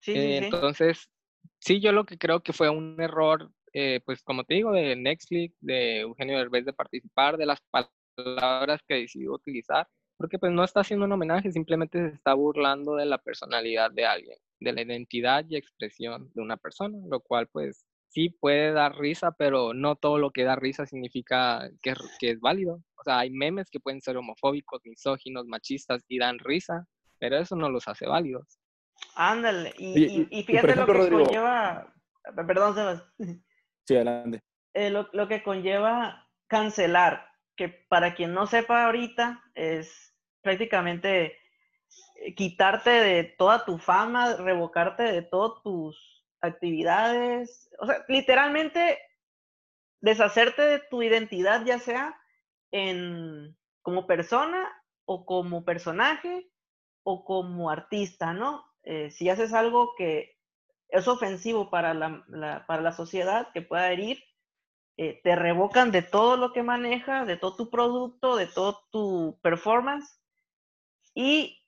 [0.00, 1.08] Sí, eh, Entonces,
[1.60, 4.94] sí, yo lo que creo que fue un error eh, pues como te digo, de
[4.94, 7.58] Netflix, de Eugenio Derbez de participar, de las
[8.16, 12.94] palabras que decidió utilizar, porque pues no está haciendo un homenaje, simplemente se está burlando
[12.94, 17.48] de la personalidad de alguien, de la identidad y expresión de una persona, lo cual
[17.48, 22.30] pues sí puede dar risa, pero no todo lo que da risa significa que, que
[22.30, 22.80] es válido.
[22.96, 26.86] O sea, hay memes que pueden ser homofóbicos, misóginos, machistas y dan risa,
[27.18, 28.60] pero eso no los hace válidos.
[29.16, 31.92] Ándale, y, fíjate lo que conlleva,
[32.46, 33.02] perdón, Sebas.
[33.86, 34.40] Sí, adelante.
[34.74, 41.38] Eh, lo, que conlleva cancelar, que para quien no sepa ahorita, es prácticamente
[42.16, 48.98] eh, quitarte de toda tu fama, revocarte de todas tus actividades, o sea, literalmente
[50.00, 52.20] deshacerte de tu identidad, ya sea
[52.72, 54.68] en, como persona
[55.06, 56.50] o como personaje
[57.04, 58.64] o como artista, ¿no?
[58.82, 60.33] Eh, si haces algo que
[60.88, 64.22] es ofensivo para la, para la sociedad, que pueda herir,
[64.96, 69.38] eh, te revocan de todo lo que manejas, de todo tu producto, de todo tu
[69.42, 70.20] performance
[71.14, 71.60] y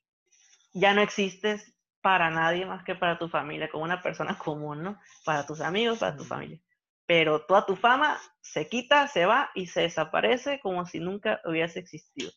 [0.73, 4.99] ya no existes para nadie más que para tu familia, como una persona común, ¿no?
[5.25, 6.61] Para tus amigos, para tu familia.
[7.05, 11.79] Pero toda tu fama se quita, se va y se desaparece como si nunca hubiese
[11.79, 12.31] existido.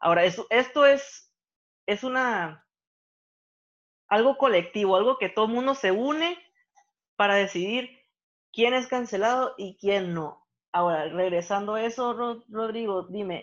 [0.00, 1.32] Ahora, eso, esto es,
[1.86, 2.63] es una,
[4.14, 6.38] algo colectivo, algo que todo el mundo se une
[7.16, 7.90] para decidir
[8.52, 10.46] quién es cancelado y quién no.
[10.72, 12.14] Ahora, regresando a eso,
[12.48, 13.42] Rodrigo, dime,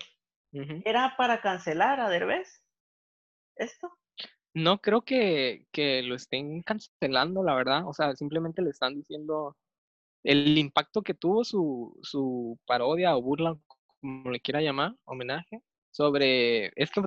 [0.85, 2.63] ¿era para cancelar a Derbez
[3.57, 3.91] esto?
[4.53, 7.87] No creo que, que, lo estén cancelando, la verdad.
[7.87, 9.55] O sea, simplemente le están diciendo
[10.23, 13.57] el impacto que tuvo su, su parodia o burla,
[14.01, 17.01] como le quiera llamar, homenaje, sobre, es que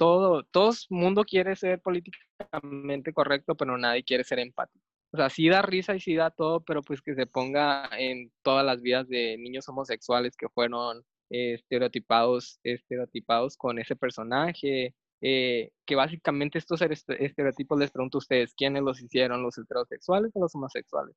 [0.00, 4.82] todo, todo el mundo quiere ser políticamente correcto, pero nadie quiere ser empático.
[5.12, 8.32] O sea, sí da risa y sí da todo, pero pues que se ponga en
[8.42, 15.96] todas las vidas de niños homosexuales que fueron estereotipados, estereotipados con ese personaje, eh, que
[15.96, 20.54] básicamente estos este- estereotipos les pregunto a ustedes, ¿quiénes los hicieron, los heterosexuales o los
[20.54, 21.14] homosexuales?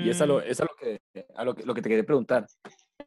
[0.00, 1.00] Y es a lo, Mm, es a lo, que,
[1.36, 2.48] a lo, que, lo que te quería preguntar.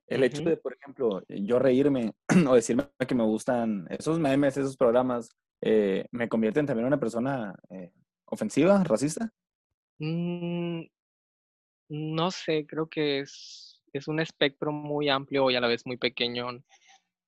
[0.08, 2.14] El hecho de, por ejemplo, yo reírme
[2.48, 5.30] o decirme que me gustan esos memes, esos programas,
[5.62, 7.92] eh, ¿me convierten también en una persona eh,
[8.26, 9.32] ofensiva, racista?
[10.00, 10.84] Mm,
[11.90, 15.98] no sé, creo que es, es un espectro muy amplio y a la vez muy
[15.98, 16.48] pequeño.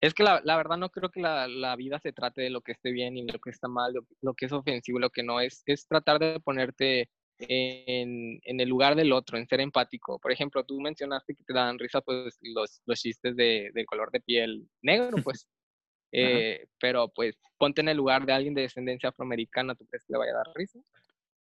[0.02, 2.62] Es que la, la verdad no creo que la, la vida se trate de lo
[2.62, 5.10] que esté bien y lo que está mal, lo, lo que es ofensivo y lo
[5.10, 5.64] que no es.
[5.66, 10.20] Es tratar de ponerte en, en el lugar del otro, en ser empático.
[10.20, 14.12] Por ejemplo, tú mencionaste que te dan risa pues los, los chistes de, del color
[14.12, 15.48] de piel negro, pues.
[16.16, 20.14] Eh, pero pues ponte en el lugar de alguien de descendencia afroamericana, ¿tú crees que
[20.14, 20.80] le vaya a dar risa?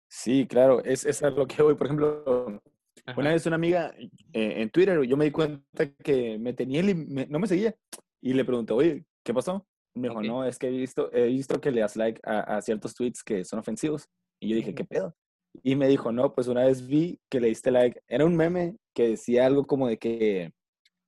[0.08, 1.74] Sí, claro, es, es a lo que voy.
[1.74, 2.62] Por ejemplo,
[3.04, 3.20] Ajá.
[3.20, 7.26] una vez una amiga eh, en Twitter, yo me di cuenta que me tenía, me-
[7.26, 7.74] no me seguía,
[8.22, 9.66] y le pregunté, oye, ¿qué pasó?
[9.94, 10.26] Me dijo, Ok.
[10.26, 13.22] no, es que he visto, he visto que le das like a, a ciertos tweets
[13.22, 14.08] que son ofensivos.
[14.40, 14.74] Y yo dije.
[14.74, 15.14] ¿qué pedo?
[15.62, 18.76] Y me dijo, no, pues una vez vi que le diste like, era un meme
[18.94, 20.52] que decía algo como de que,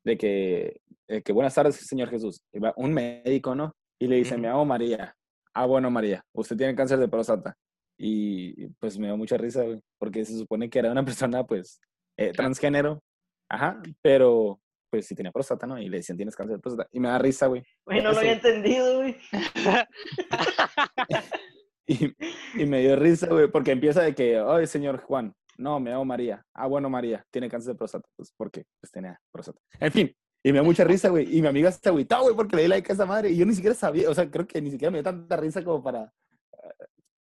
[0.05, 2.43] de que, de que buenas tardes, señor Jesús.
[2.53, 3.75] Y va Un médico, ¿no?
[3.99, 5.17] Y le dice, me llamo María.
[5.55, 7.57] Ah, bueno, María, usted tiene cáncer de próstata.
[7.97, 11.81] Y pues me dio mucha risa, güey, porque se supone que era una persona, pues,
[12.19, 13.03] eh, transgénero.
[13.49, 15.79] Ajá, pero pues sí tenía próstata, ¿no?
[15.79, 16.89] Y le decían, tienes cáncer de próstata.
[16.93, 17.65] Y me da risa, güey.
[17.85, 19.17] Güey, no lo había entendido, güey.
[21.87, 22.15] Y,
[22.55, 26.05] y me dio risa, güey, porque empieza de que, ay, señor Juan, no, me llamo
[26.07, 26.43] María.
[26.55, 28.09] Ah, bueno, María, tiene cáncer de próstata.
[28.17, 29.61] Pues porque pues tenía próstata.
[29.79, 31.37] En fin, y me dio mucha risa, güey.
[31.37, 33.31] Y mi amiga se agüitó, güey, porque le di like a esa madre.
[33.31, 35.63] Y yo ni siquiera sabía, o sea, creo que ni siquiera me dio tanta risa
[35.63, 36.13] como para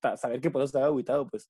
[0.00, 1.48] ta- saber que por eso estaba agüitado, pues.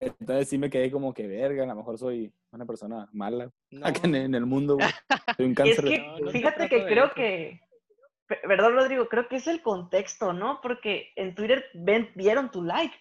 [0.00, 3.86] Entonces sí me quedé como que, verga, a lo mejor soy una persona mala No,
[3.86, 4.88] acá en, en el mundo, güey.
[5.36, 7.14] Soy un es cáncer de- que, No, no fíjate que creo eso.
[7.14, 7.60] que,
[8.28, 10.60] perdón Rodrigo, creo que es el contexto, ¿no?
[10.62, 12.94] Porque en Twitter ven, vieron tu like.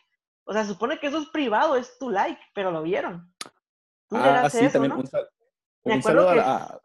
[0.46, 3.34] O sea, supone que eso es privado, es tu like, pero lo vieron.
[4.08, 5.00] Twitter Ah, hace sí, eso, también ¿no?
[5.00, 5.28] un, sal-
[5.84, 6.80] Me un saludo a, que- la- a,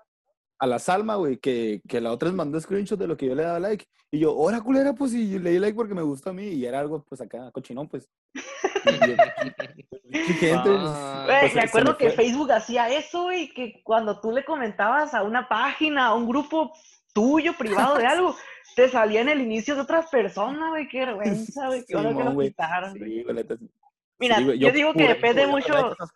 [0.58, 3.34] a la Salma, güey, que, que la otra les mandó screenshot de lo que yo
[3.36, 3.86] le daba like.
[4.10, 4.92] Y yo, ¡hora culera!
[4.92, 6.44] Pues y le di like porque me gustó a mí.
[6.48, 8.10] Y era algo, pues acá, cochinón, pues.
[8.34, 9.16] Y yo,
[10.10, 11.22] "Pinche gente, pues, Ah.
[11.26, 12.24] Güey, pues, me acuerdo me que fue".
[12.24, 16.72] Facebook hacía eso, güey, que cuando tú le comentabas a una página, a un grupo
[17.12, 18.34] tuyo, privado de algo,
[18.76, 22.24] te salía en el inicio de otras personas, güey, qué vergüenza, güey, qué bueno que
[22.24, 22.92] lo quitaron.
[22.94, 23.70] Sí, güey, sí.
[24.18, 26.12] Mira, Sí, güey, yo digo que depende yo mucho- cosas,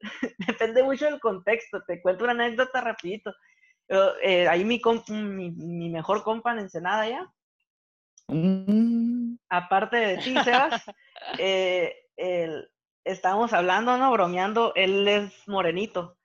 [0.46, 1.82] depende mucho del contexto.
[1.86, 3.32] Te cuento una anécdota rapidito.
[3.88, 7.32] Yo, eh, ahí mi, comp- mi, mi mejor compa en Ensenada ya,
[8.30, 10.82] Mm, aparte de ti, Sebas,
[11.38, 12.68] eh, el-
[13.04, 14.12] estábamos hablando, ¿no?
[14.12, 16.18] Bromeando, él es morenito.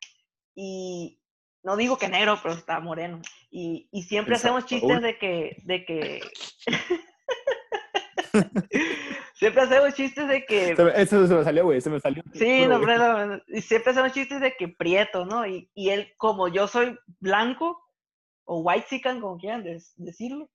[0.56, 1.20] Y
[1.64, 3.22] no digo que negro, pero está moreno.
[3.50, 6.22] Y, y siempre hacemos chistes de que, de que...
[9.36, 12.24] siempre hacemos chistes de que Eso se me salió, güey, se me salió.
[12.34, 15.46] Sí, no, no, y siempre hacemos chistes de que prieto, ¿no?
[15.46, 17.80] Y, y él, como yo soy blanco,
[18.46, 19.64] o white chican, como quieran
[19.98, 20.50] decirlo,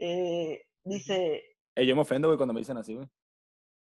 [0.00, 1.42] eh, dice,
[1.76, 3.06] Eh, yo me ofendo, güey, cuando me dicen así, güey.
[3.06, 3.10] o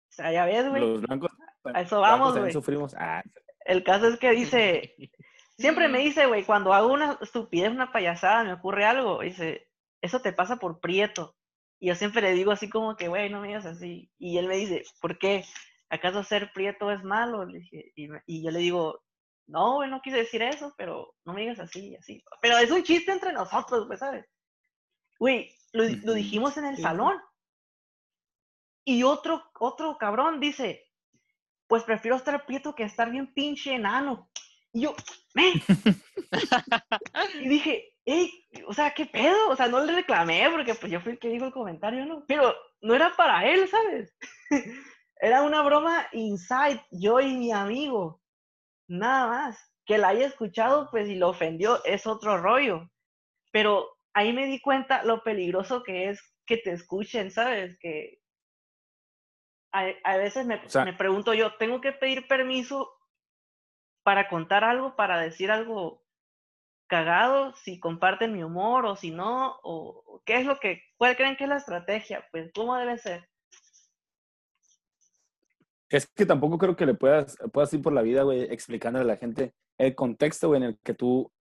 [0.10, 1.32] sea, ya ves, güey, Los blancos.
[1.64, 2.52] a eso vamos, güey.
[2.52, 2.94] sufrimos.
[2.98, 3.24] Ah,
[3.66, 4.96] El caso es que dice,
[5.58, 9.70] siempre me dice, güey, cuando hago una estupidez, una payasada, me ocurre algo, dice,
[10.02, 11.36] eso te pasa por prieto.
[11.80, 14.10] Y yo siempre le digo así como que, güey, no me digas así.
[14.18, 15.44] Y él me dice, ¿por qué?
[15.90, 17.46] ¿Acaso ser prieto es malo?
[17.46, 19.04] Le dije, y, me- y yo le digo,
[19.48, 22.24] no, güey, no quise decir eso, pero no me digas así así.
[22.42, 24.26] Pero es un chiste entre nosotros, güey, ¿sabes?
[25.20, 26.82] Güey, lo, lo dijimos en el Sí.
[26.82, 27.22] salón.
[28.86, 30.84] Y otro, otro cabrón dice,
[31.68, 34.30] pues prefiero estar prieto que estar bien pinche enano.
[34.76, 34.94] Y yo,
[35.34, 35.54] "Men".
[37.42, 38.30] y dije, hey,
[38.68, 39.50] o sea, ¿qué pedo?
[39.50, 42.26] O sea, no le reclamé porque pues yo fui el que dijo el comentario, ¿no?
[42.28, 44.14] Pero no era para él, ¿sabes?
[45.22, 48.22] era una broma inside, yo y mi amigo.
[48.90, 49.72] Nada más.
[49.86, 52.90] Que la haya escuchado, pues, y lo ofendió, es otro rollo.
[53.54, 57.78] Pero ahí me di cuenta lo peligroso que es que te escuchen, ¿sabes?
[57.80, 58.20] Que
[59.72, 62.92] a, a veces me, O sea- me pregunto yo, ¿tengo que pedir permiso
[64.06, 66.04] para contar algo, para decir algo
[66.86, 69.60] cagado, si comparten mi humor o si no?
[69.64, 72.24] ¿O qué es lo que, cuál creen que es la estrategia?
[72.32, 73.28] Pues, ¿cómo debe ser?
[75.90, 79.08] Es que tampoco creo que le puedas, puedas ir por la vida, güey, explicándole a
[79.08, 81.32] la gente el contexto, en el que tú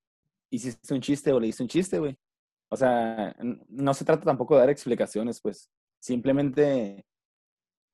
[0.49, 2.17] hiciste un chiste o le hiciste un chiste, güey.
[2.71, 3.37] O sea,
[3.69, 5.71] no se trata tampoco de dar explicaciones, pues.
[6.01, 7.05] Simplemente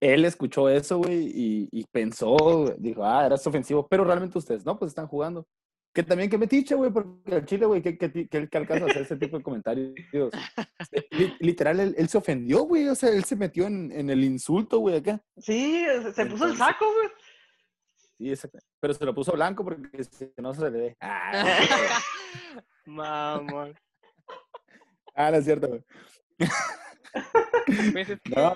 [0.01, 4.79] él escuchó eso, güey, y, y pensó, dijo, ah, eras ofensivo, pero realmente ustedes no,
[4.79, 5.47] pues están jugando.
[5.95, 9.03] que también que metiche, güey, porque el chile, güey, que, que, que alcanza a hacer
[9.03, 9.93] ese tipo de comentarios.
[11.11, 14.23] Li- Literal, él, él se ofendió, güey, o sea, él se metió en, en el
[14.25, 15.21] insulto, güey, acá.
[15.37, 15.85] Sí,
[16.15, 17.09] se- puso el saco, güey.
[18.19, 18.59] Sí, exacto.
[18.81, 20.97] Pero se lo puso blanco porque si no se le ve.
[21.03, 22.01] Ah,
[22.87, 23.75] Mamón.
[25.15, 25.85] ah, no es cierto, güey.
[27.93, 28.55] Pues es que No,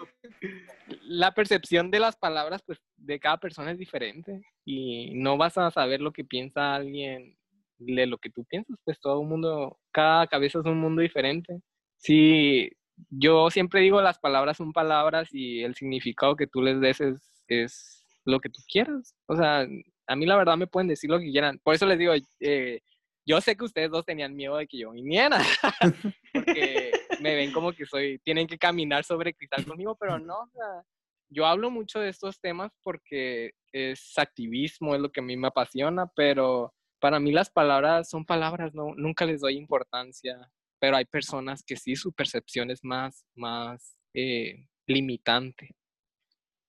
[1.02, 4.42] la percepción de las palabras, pues, de cada persona es diferente.
[4.64, 7.36] Y no vas a saber lo que piensa alguien
[7.78, 8.76] de lo que tú piensas.
[8.84, 11.60] Pues todo el mundo, cada cabeza es un mundo diferente.
[11.96, 12.70] Sí,
[13.10, 17.44] yo siempre digo las palabras son palabras y el significado que tú les des es,
[17.48, 19.14] es lo que tú quieras.
[19.26, 19.66] O sea,
[20.06, 21.58] a mí la verdad me pueden decir lo que quieran.
[21.62, 22.80] Por eso les digo, eh,
[23.26, 25.38] yo sé que ustedes dos tenían miedo de que yo viniera,
[26.32, 26.92] porque
[27.24, 30.84] me ven como que soy, tienen que caminar sobre cristal conmigo, pero no, o sea,
[31.30, 35.48] yo hablo mucho de estos temas porque es activismo, es lo que a mí me
[35.48, 40.36] apasiona, pero para mí las palabras son palabras, no, nunca les doy importancia,
[40.78, 45.70] pero hay personas que sí, su percepción es más, más eh, limitante.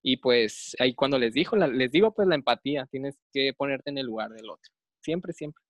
[0.02, 3.98] Y pues ahí cuando les digo, les digo pues la empatía, tienes que ponerte en
[3.98, 5.62] el lugar del otro, siempre, siempre.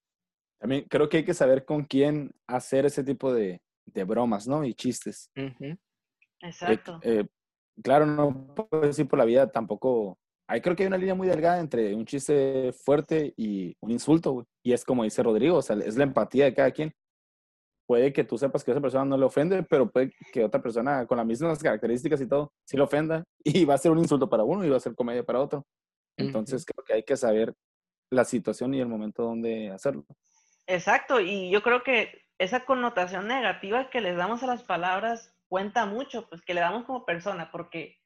[0.60, 4.64] también creo que hay que saber con quién hacer ese tipo de, de bromas, ¿no?
[4.64, 5.30] Y chistes.
[6.40, 7.00] Exacto.
[7.02, 7.26] eh,
[7.82, 10.18] claro, no puedes ir por la vida tampoco.
[10.48, 14.32] Ahí creo que hay una línea muy delgada entre un chiste fuerte y un insulto,
[14.32, 14.46] güey.
[14.62, 16.92] Y es como dice Rodrigo, o sea, es la empatía de cada quien.
[17.88, 20.60] Puede que tú sepas que a esa persona no le ofende, pero puede que otra
[20.60, 23.24] persona con las mismas características y todo, sí le ofenda.
[23.44, 25.64] Y va a ser un insulto para uno y va a ser comedia para otro.
[26.18, 27.54] Entonces creo que hay que saber
[28.10, 30.04] la situación y el momento donde hacerlo.
[30.66, 35.86] Exacto, y yo creo que esa connotación negativa que les damos a las palabras cuenta
[35.86, 37.98] mucho, pues que le damos como persona, porque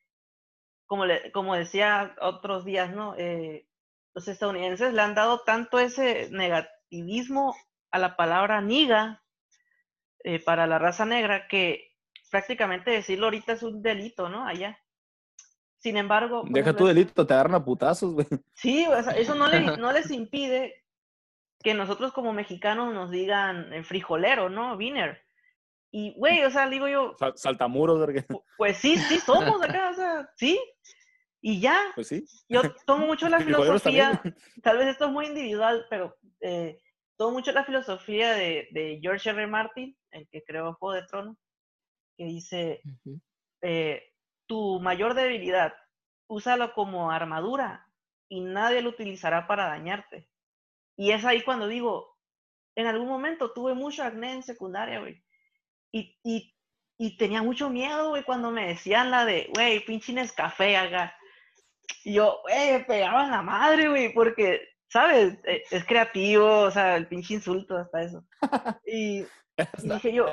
[0.86, 3.14] como, le, como decía otros días, ¿no?
[3.16, 3.66] Eh,
[4.14, 7.54] los estadounidenses le han dado tanto ese negativismo
[7.90, 9.22] a la palabra niga
[10.24, 11.96] eh, para la raza negra que
[12.30, 14.46] prácticamente decirlo ahorita es un delito, ¿no?
[14.46, 14.78] Allá.
[15.78, 16.44] Sin embargo...
[16.46, 18.26] Deja tu delito, te agarran a putazos, güey.
[18.52, 20.79] Sí, o sea, eso no, le- no les impide
[21.62, 24.76] que nosotros como mexicanos nos digan eh, frijolero, ¿no?
[24.76, 25.22] Viner.
[25.92, 28.08] Y, güey, o sea, digo yo, Sal- Saltamuros,
[28.56, 30.58] pues sí, sí somos acá, o sea, sí.
[31.42, 32.24] Y ya, Pues sí.
[32.48, 34.22] yo tomo mucho la filosofía,
[34.62, 36.78] tal vez esto es muy individual, pero eh,
[37.16, 39.42] tomo mucho la filosofía de, de George R.
[39.42, 39.50] R.
[39.50, 41.36] Martin, el que creó Juego de Tronos,
[42.16, 42.82] que dice,
[43.62, 44.12] eh,
[44.46, 45.74] tu mayor debilidad,
[46.28, 47.86] úsalo como armadura
[48.28, 50.28] y nadie lo utilizará para dañarte.
[51.00, 52.14] Y es ahí cuando digo,
[52.76, 55.24] en algún momento tuve mucho acné en secundaria, güey.
[55.90, 56.54] Y, y,
[56.98, 61.16] y tenía mucho miedo, güey, cuando me decían la de, güey, pinche Nescafé acá.
[62.04, 65.38] Y yo, güey, me pegaba en la madre, güey, porque, ¿sabes?
[65.44, 68.26] Eh, Es creativo, o sea, el pinche insulto hasta eso.
[68.86, 70.26] Y, y dije yo,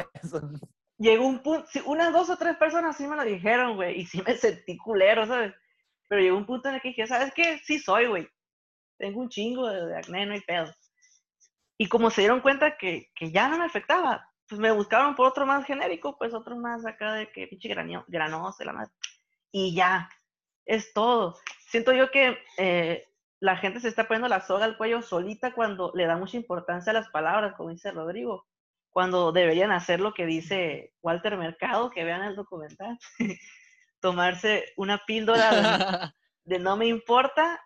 [0.98, 4.06] llegó un punto, sí, unas dos o tres personas sí me lo dijeron, güey, y
[4.06, 5.54] sí me sentí culero, ¿sabes?
[6.10, 7.58] Pero llegó un punto en el que dije, ¿sabes qué?
[7.64, 8.28] Sí soy, güey.
[8.98, 10.74] Tengo un chingo de, de acné, no hay pedo.
[11.78, 15.28] Y como se dieron cuenta que, que ya no me afectaba, pues me buscaron por
[15.28, 18.92] otro más genérico, pues otro más acá de que pinche granoso, la madre.
[19.52, 20.10] Y ya,
[20.66, 21.38] es todo.
[21.70, 23.08] Siento yo que eh,
[23.40, 26.92] la gente se está poniendo la soga al cuello solita cuando le da mucha importancia
[26.92, 28.48] a las palabras, como dice Rodrigo
[28.98, 32.98] cuando deberían hacer lo que dice Walter Mercado, que vean el documental,
[34.02, 36.12] tomarse una píldora de,
[36.58, 37.62] de no me importa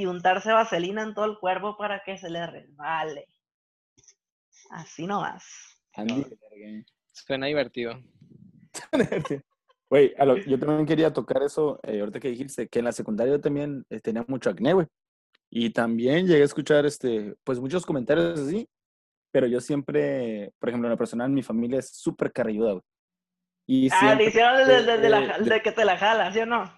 [0.00, 3.26] y untarse vaselina en todo el cuerpo para que se le resbale.
[4.70, 5.44] Así nomás.
[5.94, 6.24] Andy.
[7.12, 8.00] Suena divertido.
[9.88, 10.14] Güey,
[10.46, 13.84] yo también quería tocar eso, eh, ahorita que dijiste, que en la secundaria yo también
[13.90, 14.86] eh, tenía mucho acné, güey.
[15.50, 18.68] Y también llegué a escuchar, este, pues muchos comentarios así,
[19.32, 22.84] pero yo siempre, por ejemplo, en la personal, mi familia es súper carrilluda, güey.
[23.66, 25.98] Y Ah, siempre, le hicieron el de, de- de la- eh, de que te la
[25.98, 26.72] jala, ¿sí o no?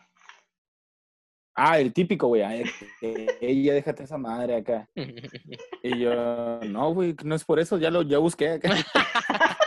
[1.54, 2.62] Ah, el típico, güey, ah,
[3.40, 4.88] ella déjate esa madre acá.
[5.82, 8.70] Y yo, no, güey, no es por eso, ya lo ya busqué acá.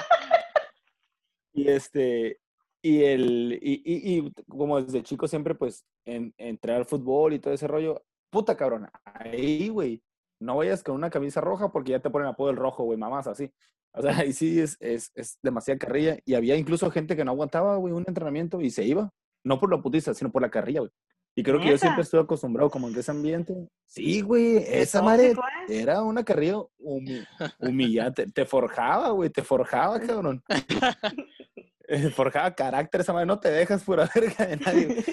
[1.54, 2.40] y este,
[2.82, 7.40] y el, y, y, y como desde chico siempre, pues, en, entrar al fútbol y
[7.40, 10.02] todo ese rollo, puta cabrona, ahí, güey,
[10.40, 13.28] no vayas con una camisa roja porque ya te ponen apodo el rojo, güey, mamás,
[13.28, 13.52] así.
[13.94, 16.18] O sea, ahí sí es, es, es demasiada carrilla.
[16.26, 19.10] Y había incluso gente que no aguantaba, güey, un entrenamiento y se iba.
[19.44, 20.92] No por la putiza, sino por la carrilla, güey.
[21.38, 23.54] Y creo que yo siempre estuve acostumbrado como en ese ambiente.
[23.86, 25.38] Sí, güey, esa madre es.
[25.70, 27.28] era una carrilla humi-
[27.60, 28.26] humillante.
[28.32, 30.42] Te forjaba, güey, te forjaba, cabrón.
[32.16, 33.28] Forjaba carácter, esa madre.
[33.28, 34.86] No te dejas pura verga de nadie.
[34.88, 35.04] güey.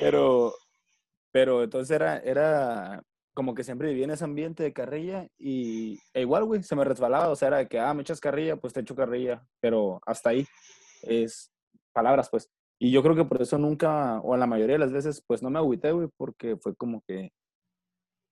[0.00, 0.54] Pero,
[1.30, 3.02] pero entonces era, era,
[3.34, 6.84] como que siempre viví en ese ambiente de carrilla y e igual, güey, se me
[6.84, 10.00] resbalaba, o sea, era de que, ah, me echas carrilla, pues te echo carrilla, pero
[10.06, 10.46] hasta ahí
[11.02, 11.50] es
[11.92, 12.48] palabras, pues.
[12.84, 15.48] Y yo creo que por eso nunca, o la mayoría de las veces, pues no
[15.48, 17.30] me agüité, güey, porque fue como que,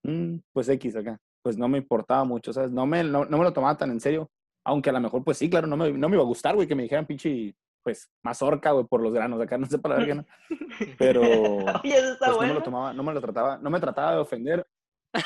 [0.04, 2.70] mm, pues X acá, pues no me importaba mucho, ¿sabes?
[2.70, 4.30] No me, no, no me lo tomaba tan en serio,
[4.62, 6.68] aunque a lo mejor, pues sí, claro, no me, no me iba a gustar, güey,
[6.68, 10.00] que me dijeran pinche, pues, mazorca, güey, por los granos, acá no sé para la
[10.00, 10.26] verga, ¿no?
[10.98, 13.80] Pero, Oye, eso está pues, no me lo tomaba, no me lo trataba, no me
[13.80, 14.66] trataba de ofender.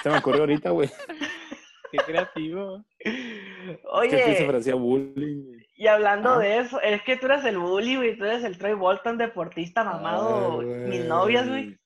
[0.04, 0.88] Se me ocurrió ahorita, güey,
[1.90, 2.84] Qué creativo.
[2.98, 5.65] que sí se Oye, parecía bullying.
[5.76, 6.38] Y hablando Ah.
[6.38, 8.16] de eso, es que tú eres el bully, güey.
[8.18, 10.60] Tú eres el Troy Bolton, deportista mamado.
[10.60, 11.78] Ay, Mis novias, güey.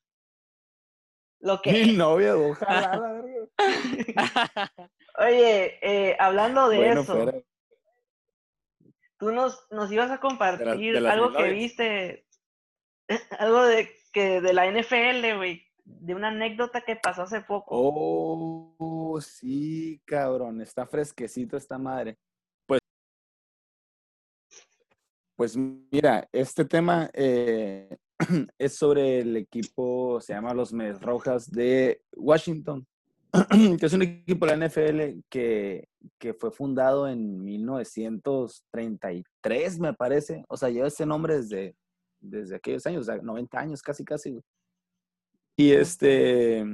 [1.41, 1.87] Lo que.
[1.93, 3.49] novia, ojalá, la verga.
[5.19, 7.33] Oye, eh, hablando de Bueno, eso,
[9.19, 11.55] tú nos, nos ibas a compartir de algo que novias.
[11.55, 12.27] viste.
[13.41, 15.67] Algo de que de la NFL, güey.
[15.85, 17.71] De una anécdota que pasó hace poco.
[17.73, 22.17] Oh, sí, cabrón, está fresquecito esta madre.
[25.41, 27.97] Pues mira, este tema eh,
[28.59, 32.87] es sobre el equipo, se llama los Medias Rojas de Washington,
[33.81, 35.89] que es un equipo de la NFL que,
[36.19, 40.45] que fue fundado en 1933, me parece.
[40.47, 41.75] O sea, lleva ese nombre desde,
[42.21, 44.39] desde aquellos años, o sea, 90 años, casi, casi.
[45.57, 46.67] Y este,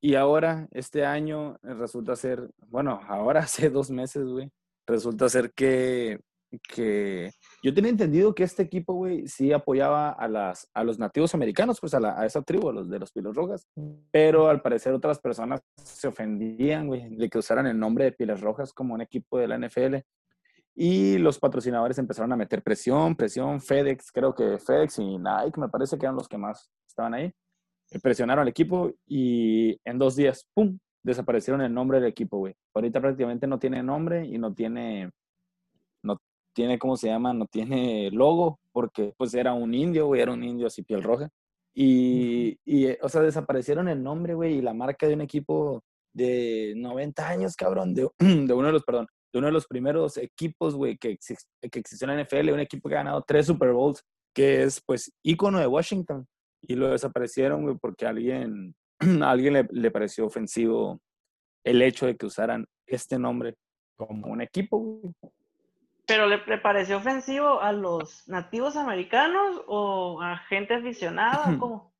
[0.00, 4.52] y ahora, este año, resulta ser, bueno, ahora hace dos meses, güey,
[4.86, 6.20] resulta ser que,
[6.62, 7.32] que
[7.62, 11.78] yo tenía entendido que este equipo, güey, sí apoyaba a, las, a los nativos americanos,
[11.80, 13.66] pues a, la- a esa tribu, a los de los Pilos Rojas,
[14.10, 18.40] pero al parecer otras personas se ofendían, güey, de que usaran el nombre de Pilas
[18.40, 19.96] Rojas como un equipo de la NFL.
[20.80, 25.68] Y los patrocinadores empezaron a meter presión, presión, FedEx, creo que FedEx y Nike, me
[25.68, 27.32] parece que eran los que más estaban ahí
[28.02, 32.54] presionaron al equipo y en dos días, ¡pum!, desaparecieron el nombre del equipo, güey.
[32.74, 35.10] Ahorita prácticamente no tiene nombre y no tiene,
[36.58, 37.32] tiene, ¿cómo se llama?
[37.32, 41.28] No tiene logo porque pues era un indio, güey, era un indio así piel roja.
[41.72, 45.84] Y, y, eh, o sea, desaparecieron el nombre, güey, y la marca de un equipo
[46.12, 50.16] de 90 años, cabrón, de, de uno de los, perdón, de uno de los primeros
[50.16, 51.16] equipos, güey, que,
[51.70, 54.02] que existió en la NFL, un equipo que ha ganado tres Super Bowls,
[54.34, 56.26] que es, pues, ícono de Washington
[56.62, 58.74] y lo desaparecieron, güey, porque a alguien,
[59.22, 60.98] a alguien le, le pareció ofensivo
[61.64, 63.54] el hecho de que usaran este nombre
[63.96, 65.14] como un equipo, güey.
[66.08, 71.54] ¿Pero le, le pareció ofensivo a los nativos americanos o a gente aficionada?
[71.54, 71.92] o ¿Cómo?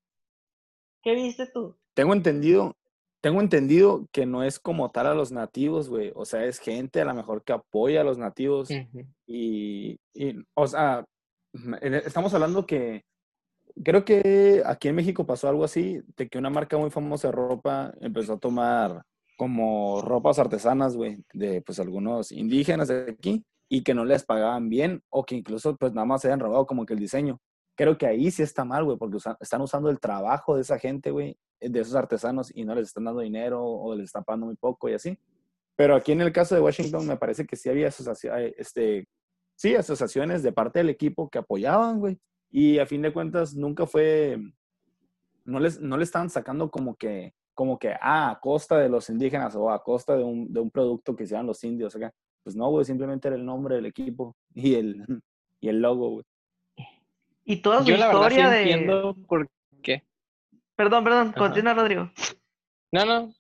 [1.02, 1.76] ¿Qué viste tú?
[1.94, 2.74] Tengo entendido,
[3.20, 6.11] tengo entendido que no es como tal a los nativos, güey.
[6.14, 8.70] O sea, es gente a lo mejor que apoya a los nativos
[9.26, 11.04] y, y, o sea,
[11.82, 13.02] en- estamos hablando que
[13.84, 17.32] creo que aquí en México pasó algo así, de que una marca muy famosa de
[17.32, 19.02] ropa empezó a tomar
[19.36, 24.69] como ropas artesanas, güey, de pues algunos indígenas de aquí y que no les pagaban
[24.69, 27.41] bien o que incluso pues nada más se habían robado como que el diseño.
[27.77, 30.79] Creo que ahí sí está mal, güey, porque usa- están usando el trabajo de esa
[30.79, 34.47] gente, güey, de esos artesanos y no les están dando dinero o les están pagando
[34.47, 35.19] muy poco y así.
[35.77, 39.07] Pero aquí en el caso de Washington me parece que sí había asociaciones, este,
[39.55, 42.19] sí, asociaciones de parte del equipo que apoyaban, güey.
[42.51, 44.39] Y a fin de cuentas nunca fue,
[45.45, 49.09] no les, no le estaban sacando como que, como que, ah, a costa de los
[49.11, 52.12] indígenas o a costa de un, de un producto que hicieran los indios acá.
[52.49, 55.05] Pues no, güey, simplemente era el nombre del equipo y el,
[55.61, 56.24] y el logo, güey.
[57.44, 58.61] Y toda su Yo la verdad sí historia de...
[58.62, 59.51] entiendo por
[59.82, 60.03] qué.
[60.74, 61.38] Perdón, perdón, Ajá.
[61.38, 62.11] continúa, Rodrigo.
[62.90, 63.34] No, no.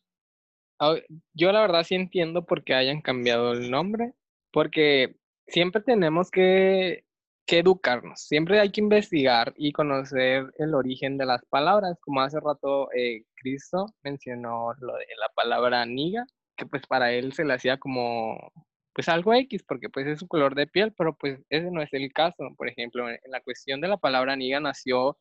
[1.32, 4.12] Yo la verdad sí entiendo por qué hayan cambiado el nombre,
[4.52, 7.06] porque siempre tenemos que,
[7.46, 12.40] que educarnos, siempre hay que investigar y conocer el origen de las palabras, como hace
[12.40, 16.26] rato eh, Cristo mencionó lo de la palabra niga,
[16.58, 18.52] que pues para él se le hacía como
[18.98, 21.92] pues algo X, porque pues es su color de piel, pero pues ese no es
[21.92, 22.52] el caso.
[22.56, 25.16] Por ejemplo, en la cuestión de la palabra niga nació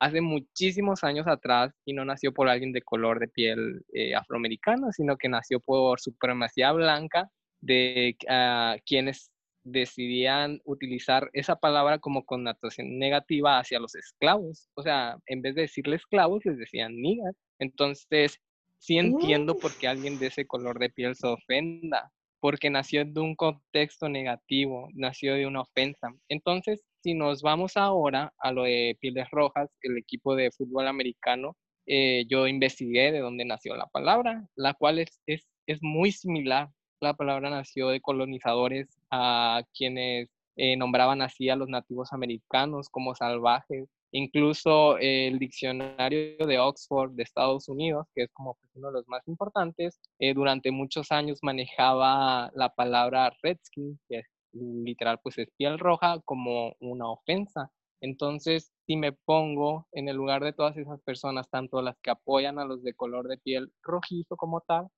[0.00, 4.90] hace muchísimos años atrás y no nació por alguien de color de piel eh, afroamericano,
[4.90, 9.30] sino que nació por supremacía blanca de ah, quienes
[9.62, 14.68] decidían utilizar esa palabra como connotación negativa hacia los esclavos.
[14.74, 17.36] O sea, en vez de decirle esclavos, les decían niggas.
[17.60, 18.40] Entonces,
[18.78, 22.10] sí entiendo por qué alguien de ese color de piel se ofenda,
[22.40, 26.08] porque nació de un contexto negativo, nació de una ofensa.
[26.28, 31.56] Entonces, si nos vamos ahora a lo de Pieles Rojas, el equipo de fútbol americano,
[31.86, 36.68] eh, yo investigué de dónde nació la palabra, la cual es, es, es muy similar.
[37.00, 43.14] La palabra nació de colonizadores a quienes eh, nombraban así a los nativos americanos como
[43.14, 48.94] salvajes Incluso el diccionario de Oxford de Estados Unidos, que es como pues, uno de
[48.94, 55.48] los más importantes, eh, durante muchos años manejaba la palabra redskin, que literal pues es
[55.56, 57.70] piel roja, como una ofensa.
[58.00, 62.58] Entonces, si me pongo en el lugar de todas esas personas, tanto las que apoyan
[62.58, 64.88] a los de color de piel rojizo como tal,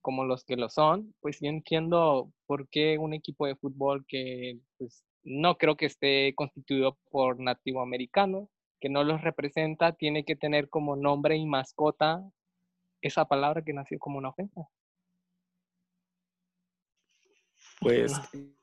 [0.00, 4.58] como los que lo son, pues yo entiendo por qué un equipo de fútbol que
[4.78, 8.48] pues, no creo que esté constituido por nativo americano,
[8.80, 12.22] que no los representa, tiene que tener como nombre y mascota
[13.02, 14.68] esa palabra que nació como una ofensa.
[17.80, 18.12] Pues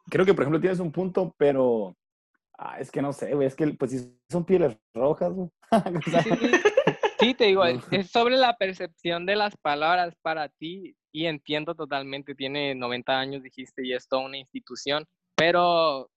[0.09, 1.95] creo que, por ejemplo, tienes un punto, pero
[2.57, 5.49] ah, es que no sé, güey, es que pues si son pieles rojas, güey.
[7.17, 12.35] Sí, te digo, es sobre la percepción de las palabras para ti y entiendo totalmente,
[12.35, 16.09] tiene 90 años, dijiste, y es toda una institución, pero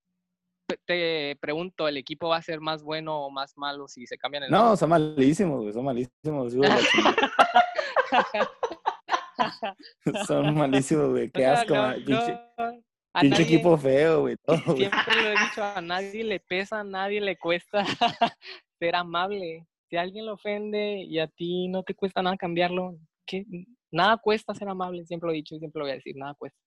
[0.85, 4.43] te pregunto, ¿el equipo va a ser más bueno o más malo si se cambian
[4.45, 6.53] el No, son malísimos, son malísimos.
[10.27, 11.75] son malísimos, güey, qué asco,
[13.21, 14.37] pinche, equipo feo, güey.
[14.77, 17.85] Siempre lo he dicho, a nadie le pesa, a nadie le cuesta
[18.79, 23.47] ser amable si alguien lo ofende y a ti no te cuesta nada cambiarlo, que
[23.91, 26.35] nada cuesta ser amable, siempre lo he dicho y siempre lo voy a decir, nada
[26.35, 26.59] cuesta.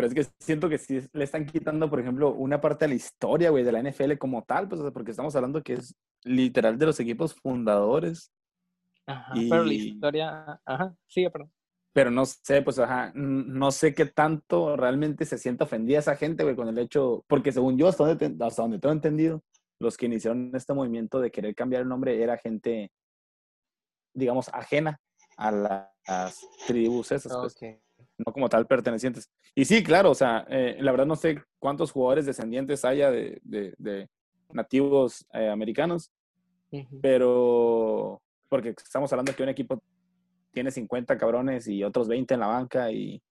[0.00, 2.94] Pero es que siento que si le están quitando, por ejemplo, una parte de la
[2.94, 5.94] historia, güey, de la NFL como tal, pues, porque estamos hablando que es
[6.24, 8.32] literal de los equipos fundadores.
[9.04, 11.52] Ajá, pero la historia, ajá, sigue, perdón.
[11.92, 16.44] Pero no sé, pues, ajá, no sé qué tanto realmente se siente ofendida esa gente,
[16.44, 19.42] güey, con el hecho, porque según yo, hasta donde, hasta donde tengo entendido,
[19.80, 22.90] los que iniciaron este movimiento de querer cambiar el nombre era gente,
[24.14, 24.98] digamos, ajena
[25.36, 27.54] a las tribus esas, pues,
[28.24, 29.30] no como tal pertenecientes.
[29.54, 34.08] Y sí, claro, o sea, eh, la verdad no sé cuántos jugadores descendientes haya de,
[34.52, 36.10] nativos eh, americanos,
[37.00, 39.80] pero porque estamos hablando que un equipo
[40.52, 43.22] tiene 50 cabrones y otros 20 en la banca y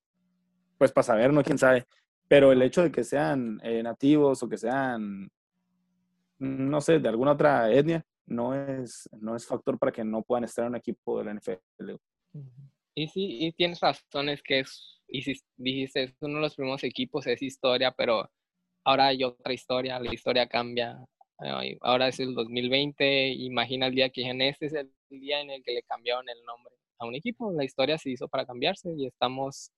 [0.77, 1.43] pues para saber, ¿no?
[1.43, 1.85] ¿Quién sabe?
[2.27, 5.29] Pero el hecho de que sean eh, nativos o que sean
[6.39, 10.45] no sé, de alguna otra etnia, no es, no es factor para que no puedan
[10.45, 11.95] estar en un equipo de la NFL.
[12.99, 16.55] Y sí, y tienes razón, es que es, y si dijiste, es uno de los
[16.55, 18.29] primeros equipos, es historia, pero
[18.83, 21.05] ahora hay otra historia, la historia cambia.
[21.79, 25.63] Ahora es el 2020, imagina el día que en este es el día en el
[25.63, 27.53] que le cambiaron el nombre a un equipo.
[27.53, 29.71] La historia se hizo para cambiarse y estamos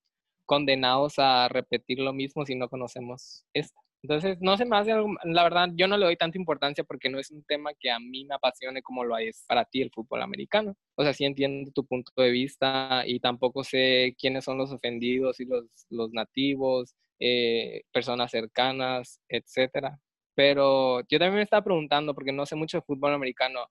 [0.48, 3.80] condenados a repetir lo mismo si no conocemos esta.
[4.04, 7.10] Entonces, no se me hace algo, la verdad, yo no le doy tanta importancia porque
[7.10, 9.92] no es un tema que a mí me apasione como lo es para ti el
[9.92, 10.76] fútbol americano.
[10.96, 15.40] O sea, sí entiendo tu punto de vista y tampoco sé quiénes son los ofendidos
[15.40, 20.00] y los, los nativos, eh, personas cercanas, etcétera.
[20.34, 23.68] Pero yo también me estaba preguntando, porque no sé mucho de fútbol americano,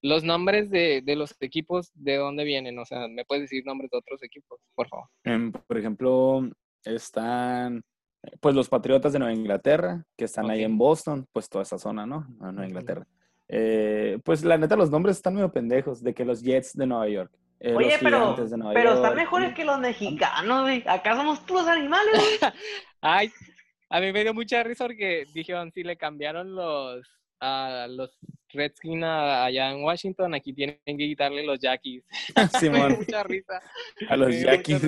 [0.00, 2.78] los nombres de, de, los equipos, ¿de dónde vienen?
[2.78, 5.08] O sea, ¿me puedes decir nombres de otros equipos, por favor?
[5.66, 6.50] por ejemplo,
[6.84, 7.82] están
[8.40, 12.06] pues los Patriotas de Nueva Inglaterra, que están ahí en Boston, pues toda esa zona,
[12.06, 12.26] ¿no?
[12.38, 13.06] Nueva Inglaterra.
[13.48, 17.08] Eh, pues la neta, los nombres están medio pendejos, de que los Jets de Nueva
[17.08, 17.32] York.
[17.60, 18.36] Eh, Oye, pero,
[18.72, 20.82] pero están mejores que los mexicanos, güey.
[20.86, 22.52] Acá somos puros animales, güey.
[23.00, 23.32] Ay,
[23.88, 27.06] a mí me dio mucha risa porque dijeron, si le cambiaron los,
[27.40, 28.18] a los
[28.52, 32.04] Redskins allá en Washington, aquí tienen que quitarle los Jackies.
[32.58, 32.96] Simón.
[32.98, 33.60] mucha risa.
[34.08, 34.82] A los Jackies.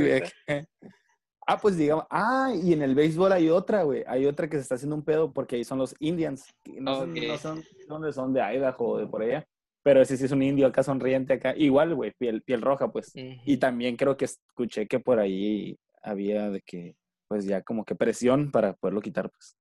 [1.48, 4.02] Ah, pues digamos, ah, y en el béisbol hay otra, güey.
[4.08, 6.52] Hay otra que se está haciendo un pedo porque ahí son los Indians.
[6.64, 9.46] No, no son dónde son de Idaho o de por allá.
[9.84, 11.54] Pero ese sí es un indio acá sonriente acá.
[11.56, 13.12] Igual, güey, piel, piel roja, pues.
[13.14, 16.96] Y también creo que escuché que por ahí había de que,
[17.28, 19.56] pues ya como que presión para poderlo quitar, pues.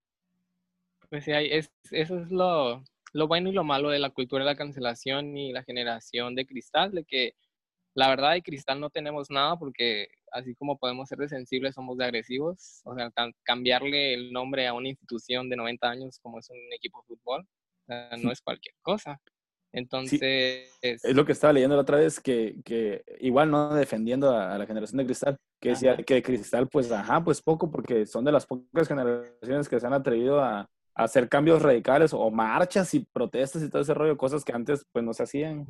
[1.07, 2.83] Pues sí, es, eso es lo,
[3.13, 6.47] lo bueno y lo malo de la cultura de la cancelación y la generación de
[6.47, 7.36] cristal, de que
[7.95, 11.97] la verdad de cristal no tenemos nada porque así como podemos ser de sensibles, somos
[11.97, 12.81] de agresivos.
[12.83, 13.11] O sea,
[13.43, 17.47] cambiarle el nombre a una institución de 90 años como es un equipo de fútbol,
[18.21, 19.19] no es cualquier cosa.
[19.71, 20.77] Entonces...
[20.81, 24.65] es lo que estaba leyendo la otra vez, que, que igual no defendiendo a, la
[24.65, 28.45] generación de Cristal, que decía que Cristal, pues, ajá, pues poco, porque son de las
[28.45, 33.69] pocas generaciones que se han atrevido a, hacer cambios radicales o marchas y protestas y
[33.69, 35.67] todo ese rollo, cosas que antes pues no se hacían.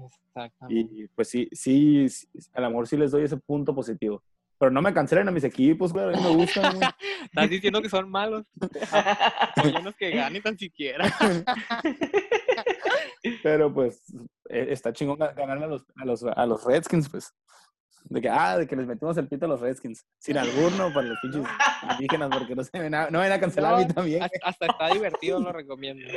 [0.69, 2.05] Y pues sí, sí,
[2.53, 4.21] al amor sí les doy ese punto positivo.
[4.57, 6.76] Pero no me cancelen a mis equipos, güey, a mí me gustan.
[7.26, 8.45] Estás diciendo que son malos.
[9.55, 11.13] Son unos que ganen tan siquiera.
[13.43, 14.01] Pero pues
[14.47, 17.34] e, está chingón ganarle a los, a los, a los Redskins, pues.
[18.08, 20.06] De que, ah, de que les metimos el pito a los Redskins.
[20.20, 21.41] Sin alguno para los pinches
[21.91, 24.22] indígenas, porque no se ven a, no ven a cancelar a mí también.
[24.43, 26.06] Hasta, está divertido, lo recomiendo.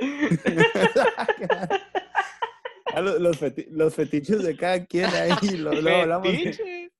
[2.94, 5.30] Ah, lo- los, feti- los fetiches de cada quien ahí.
[5.58, 6.26] lo- Luego hablamos.
[6.28, 6.90] Fetiches.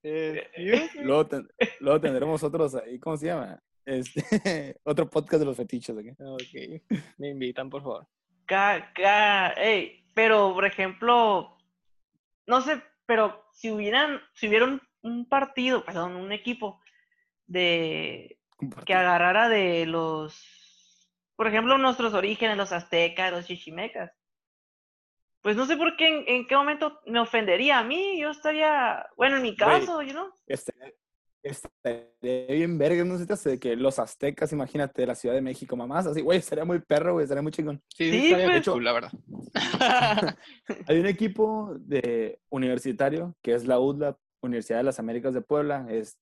[1.02, 1.48] Luego, ten-
[1.80, 2.98] luego tendremos otros ahí.
[2.98, 3.58] ¿Cómo se llama?
[3.86, 5.96] Este, otro podcast de los fetiches.
[5.96, 6.06] ¿ok?
[6.20, 6.82] Ok,
[7.16, 8.06] me invitan, por favor.
[8.44, 11.56] Ca- ca- ey, pero, por ejemplo,
[12.46, 16.82] no sé, pero si hubieran, si hubiera un, un partido, perdón, un equipo
[17.46, 18.38] de
[18.84, 24.12] que agarrara de los, por ejemplo, nuestros orígenes, los aztecas, los chichimecas.
[25.40, 29.08] Pues no sé por qué, en, en qué momento me ofendería a mí, yo estaría,
[29.16, 30.92] bueno, en mi caso, you know, Estaría,
[31.42, 35.34] estaría bien verga, no sé si te hace que los aztecas, imagínate, de la Ciudad
[35.34, 37.82] de México, mamás, así, güey, estaría muy perro, güey, estaría muy chingón.
[37.94, 38.68] Sí, Sí, sí, estaría pues.
[38.68, 39.10] cool, la verdad.
[40.86, 45.86] Hay un equipo de universitario que es la UDLA, Universidad de las Américas de Puebla,
[45.90, 46.16] es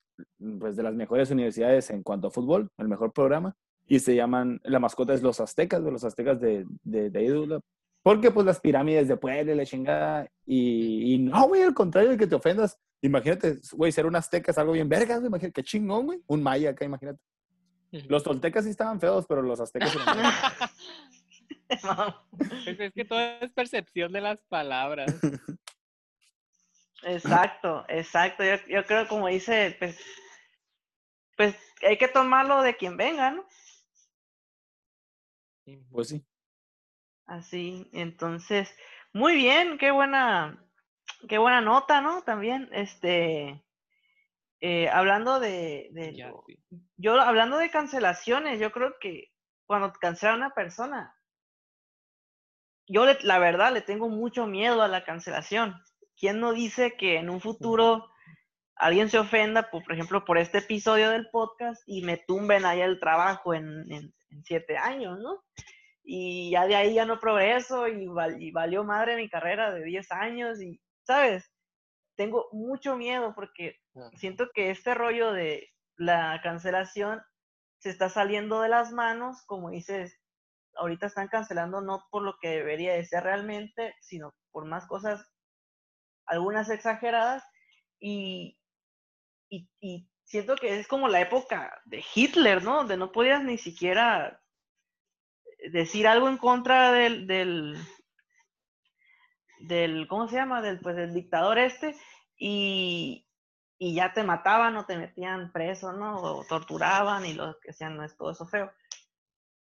[0.59, 3.55] pues de las mejores universidades en cuanto a fútbol, el mejor programa,
[3.87, 7.29] y se llaman, la mascota es los aztecas, de los aztecas de, de, de ahí
[7.29, 7.61] de UDLA,
[8.03, 12.11] porque pues las pirámides de Puebla y la chingada, y, y no, güey, al contrario
[12.11, 15.53] de que te ofendas, imagínate, güey, ser un azteca es algo bien vergas, güey, imagínate,
[15.53, 17.21] qué chingón, güey, un maya acá, imagínate.
[17.91, 20.07] Los toltecas sí estaban feos, pero los aztecas eran.
[21.69, 25.13] Pues es que todo es percepción de las palabras.
[27.03, 28.45] Exacto, exacto.
[28.45, 29.99] Yo, yo creo, como dice, pues,
[31.37, 33.47] pues hay que tomarlo de quien venga, ¿no?
[35.91, 36.25] Pues sí.
[37.27, 38.73] Así, entonces,
[39.13, 40.65] muy bien, qué buena,
[41.29, 42.23] qué buena nota, ¿no?
[42.23, 43.65] También, este,
[44.61, 46.59] eh, hablando de, de Ya, lo- sí.
[46.97, 49.33] yo hablando de cancelaciones, yo creo que
[49.67, 51.15] cuando cancela a una persona,
[52.89, 55.75] yo le- la verdad le tengo mucho miedo a la cancelación.
[56.19, 58.09] ¿Quién no dice que en un futuro
[58.77, 62.81] alguien se ofenda, por, por ejemplo, por este episodio del podcast y me tumben ahí
[62.81, 65.43] el trabajo en, en- en siete años, ¿no?
[66.05, 69.83] Y ya de ahí ya no progreso y, val- y valió madre mi carrera de
[69.85, 71.51] 10 años y, ¿sabes?
[72.17, 73.79] Tengo mucho miedo porque
[74.15, 77.23] siento que este rollo de la cancelación
[77.79, 80.19] se está saliendo de las manos, como dices,
[80.77, 85.27] ahorita están cancelando no por lo que debería de ser realmente, sino por más cosas,
[86.27, 87.45] algunas exageradas,
[87.99, 88.59] y,
[89.49, 92.77] y, y siento que es como la época de Hitler, ¿no?
[92.77, 94.43] Donde no podías ni siquiera
[95.71, 97.77] decir algo en contra del, del,
[99.61, 100.63] del ¿cómo se llama?
[100.63, 101.97] Del, pues, del dictador este,
[102.37, 103.27] y,
[103.79, 106.17] y ya te mataban o te metían preso, ¿no?
[106.17, 108.71] O torturaban y lo que sean, no es todo eso feo.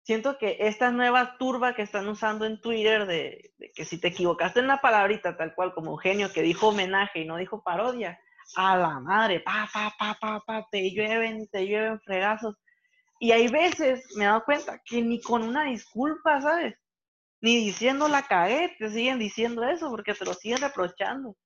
[0.03, 4.59] Siento que esta nueva turba que están usando en Twitter de, que si te equivocaste
[4.59, 8.19] en una palabrita tal cual como Eugenio que dijo homenaje y no dijo parodia,
[8.57, 12.57] a la madre, pa, pa, pa, pa, pa, te llueven, te llueven fregazos.
[13.21, 16.75] Y hay veces, me he dado cuenta, que ni con una disculpa, ¿sabes?
[17.43, 21.37] Ni diciendo la cagué, te siguen diciendo eso porque te lo siguen reprochando.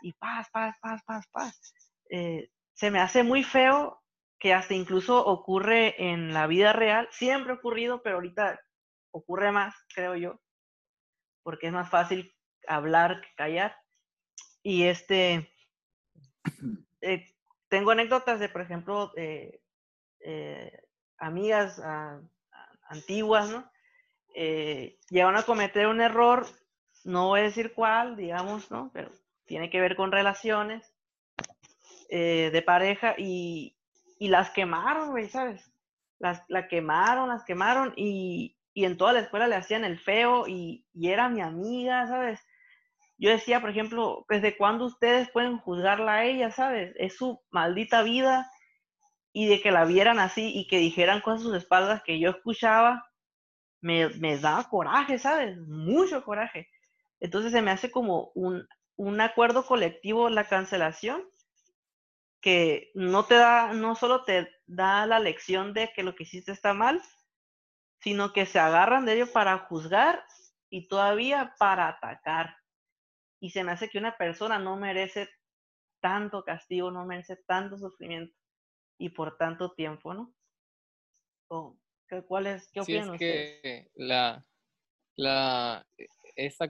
[0.00, 1.74] Y paz, paz, paz, paz, paz.
[2.10, 4.02] Eh, se me hace muy feo
[4.40, 7.08] que hasta incluso ocurre en la vida real.
[7.12, 8.60] Siempre ha ocurrido, pero ahorita
[9.12, 10.40] ocurre más, creo yo.
[11.44, 12.34] Porque es más fácil
[12.66, 13.76] hablar que callar.
[14.64, 15.54] Y este,
[17.00, 17.24] eh,
[17.68, 19.60] tengo anécdotas de, por ejemplo, eh,
[21.18, 22.20] amigas ah,
[22.88, 23.70] antiguas, ¿no?
[24.34, 26.46] Eh, llegaron a cometer un error,
[27.04, 28.90] no voy a decir cuál, digamos, ¿no?
[28.92, 29.10] Pero
[29.44, 30.94] tiene que ver con relaciones
[32.08, 33.76] eh, de pareja y,
[34.18, 35.70] y las quemaron, güey, ¿sabes?
[36.18, 40.46] Las, la quemaron, las quemaron y, y en toda la escuela le hacían el feo
[40.46, 42.40] y, y era mi amiga, ¿sabes?
[43.18, 46.94] Yo decía, por ejemplo, ¿desde cuándo ustedes pueden juzgarla a ella, ¿sabes?
[46.96, 48.50] Es su maldita vida
[49.32, 52.30] y de que la vieran así y que dijeran cosas a sus espaldas que yo
[52.30, 53.06] escuchaba,
[53.82, 55.58] me, me daba coraje, ¿sabes?
[55.58, 56.68] Mucho coraje.
[57.20, 58.66] Entonces se me hace como un,
[58.96, 61.22] un acuerdo colectivo la cancelación
[62.40, 66.52] que no te da, no solo te da la lección de que lo que hiciste
[66.52, 67.00] está mal,
[68.00, 70.24] sino que se agarran de ello para juzgar
[70.68, 72.56] y todavía para atacar.
[73.40, 75.28] Y se me hace que una persona no merece
[76.00, 78.34] tanto castigo, no merece tanto sufrimiento
[78.98, 80.34] y por tanto tiempo, ¿no?
[81.48, 81.81] ¿O qué,
[82.20, 83.60] ¿Cuál es, qué Sí, es opinan ustedes?
[83.62, 84.44] que la,
[85.16, 85.86] la,
[86.36, 86.68] esta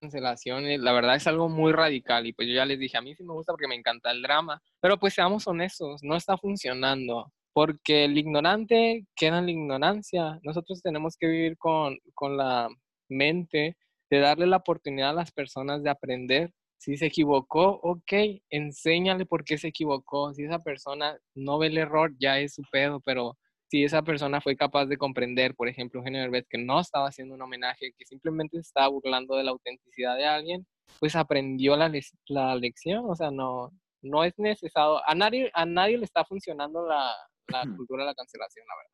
[0.00, 3.02] cancelación, eh, la verdad es algo muy radical y pues yo ya les dije, a
[3.02, 6.36] mí sí me gusta porque me encanta el drama, pero pues seamos honestos, no está
[6.36, 10.40] funcionando, porque el ignorante queda en la ignorancia.
[10.42, 12.68] Nosotros tenemos que vivir con, con la
[13.08, 13.76] mente
[14.10, 16.52] de darle la oportunidad a las personas de aprender.
[16.78, 18.12] Si se equivocó, ok,
[18.50, 20.34] enséñale por qué se equivocó.
[20.34, 23.38] Si esa persona no ve el error, ya es su pedo, pero
[23.74, 27.34] si esa persona fue capaz de comprender, por ejemplo, Eugenio Derbez, que no estaba haciendo
[27.34, 30.64] un homenaje, que simplemente estaba burlando de la autenticidad de alguien,
[31.00, 31.90] pues aprendió la,
[32.28, 36.86] la lección, o sea, no, no es necesario, a nadie, a nadie le está funcionando
[36.86, 37.16] la,
[37.48, 38.92] la cultura de la cancelación, la verdad.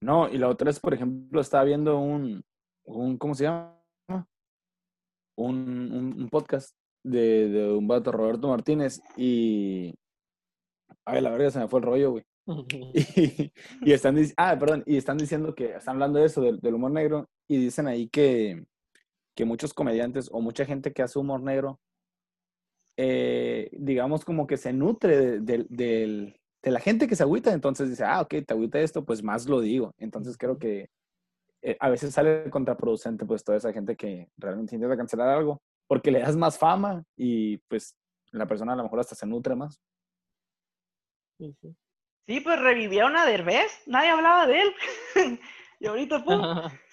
[0.00, 2.40] No, y la otra es, por ejemplo, estaba viendo un,
[2.84, 3.82] un ¿cómo se llama?
[5.36, 9.92] Un, un, podcast de, de, un vato, Roberto Martínez, y...
[11.04, 12.24] Ay, la verdad se me fue el rollo, güey.
[13.04, 16.74] y, y, están, ah, perdón, y están diciendo que, están hablando de eso, del, del
[16.74, 18.64] humor negro, y dicen ahí que,
[19.36, 21.80] que muchos comediantes o mucha gente que hace humor negro,
[22.96, 27.90] eh, digamos como que se nutre de, de, de, la gente que se agüita, entonces
[27.90, 29.94] dice, ah, ok, te agüita esto, pues más lo digo.
[29.98, 30.88] Entonces creo que
[31.62, 36.10] eh, a veces sale contraproducente pues toda esa gente que realmente intenta cancelar algo, porque
[36.10, 37.96] le das más fama y pues
[38.30, 39.80] la persona a lo mejor hasta se nutre más.
[41.38, 41.56] Sí,
[42.26, 44.74] pues revivieron a Derbez, nadie hablaba de él.
[45.80, 46.40] y ahorita, pum.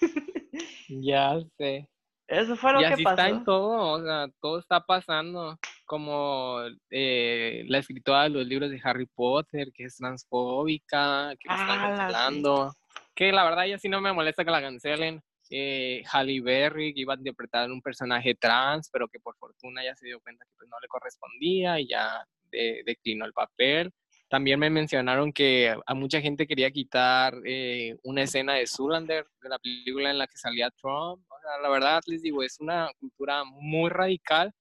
[0.88, 1.88] ya sé.
[2.26, 3.14] Eso fue lo y que así pasó.
[3.22, 5.58] está en todo, o sea, todo está pasando.
[5.84, 6.60] Como
[6.90, 11.70] eh, la escritora de los libros de Harry Potter, que es transfóbica, que la están
[11.70, 12.72] Ah, la- cancelando.
[13.16, 15.20] Que la verdad, ya sí no me molesta que la cancelen.
[15.50, 19.96] Eh, Halle Berry, que iba a interpretar un personaje trans, pero que por fortuna ya
[19.96, 23.90] se dio cuenta que pues, no le correspondía y ya de- declinó el papel.
[24.30, 29.48] También me mencionaron que a mucha gente quería quitar eh, una escena de Zoolander, de
[29.48, 31.20] la película en la que salía Trump.
[31.28, 34.52] O sea, la verdad, les digo, es una cultura muy radical,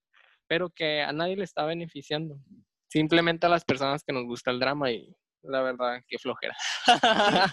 [0.47, 2.35] pero que a nadie le está beneficiando.
[2.87, 6.55] Simplemente a las personas que nos gusta el drama y la verdad, qué flojera.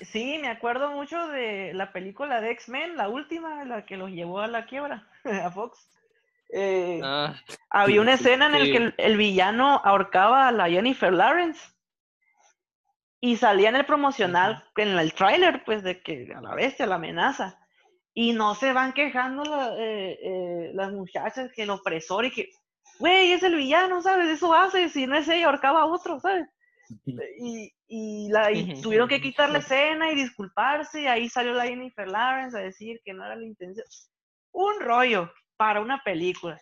[0.00, 4.40] Sí, me acuerdo mucho de la película de X-Men, la última, la que los llevó
[4.40, 5.06] a la quiebra,
[5.44, 5.86] a Fox.
[6.50, 7.34] Eh, Ah,
[7.68, 11.75] había una escena en la que el, el villano ahorcaba a la Jennifer Lawrence.
[13.20, 16.96] Y salía en el promocional, en el tráiler, pues, de que a la bestia, la
[16.96, 17.58] amenaza.
[18.14, 22.50] Y no se van quejando la- eh, eh, las muchachas que el opresor y que,
[22.98, 24.28] güey, es el villano, ¿sabes?
[24.28, 26.46] Eso hace, si no es ella, ahorcaba a otro, ¿sabes?
[27.38, 31.66] Y, y, la, y tuvieron que quitar la escena y disculparse, y ahí salió la
[31.66, 33.86] Jennifer Lawrence a decir que no era la intención.
[34.52, 36.60] Un rollo para una película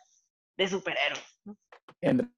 [0.56, 1.40] de superhéroes.
[2.00, 2.34] En,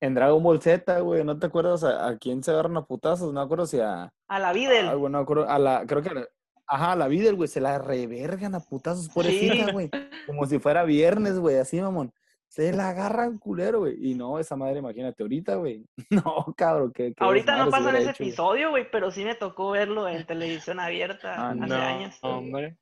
[0.00, 3.32] en Dragon Ball Z, güey, ¿no te acuerdas a, a quién se agarran a putazos?
[3.32, 4.12] No me acuerdo si a...
[4.28, 4.70] A la vida.
[4.72, 6.26] Ay, güey, no me acuerdo, a la, creo que a
[6.68, 9.90] ajá, a la Videl, güey, se la revergan a putazos, pobrecita, güey.
[10.26, 12.12] Como si fuera viernes, güey, así, mamón.
[12.46, 13.96] Se la agarran culero, güey.
[14.10, 15.84] Y no, esa madre, imagínate, ahorita, güey.
[16.10, 20.08] No, cabrón, que Ahorita no pasa en ese episodio, güey, pero sí me tocó verlo
[20.08, 22.18] en televisión abierta Ah, hace no, años.
[22.22, 22.78] hombre.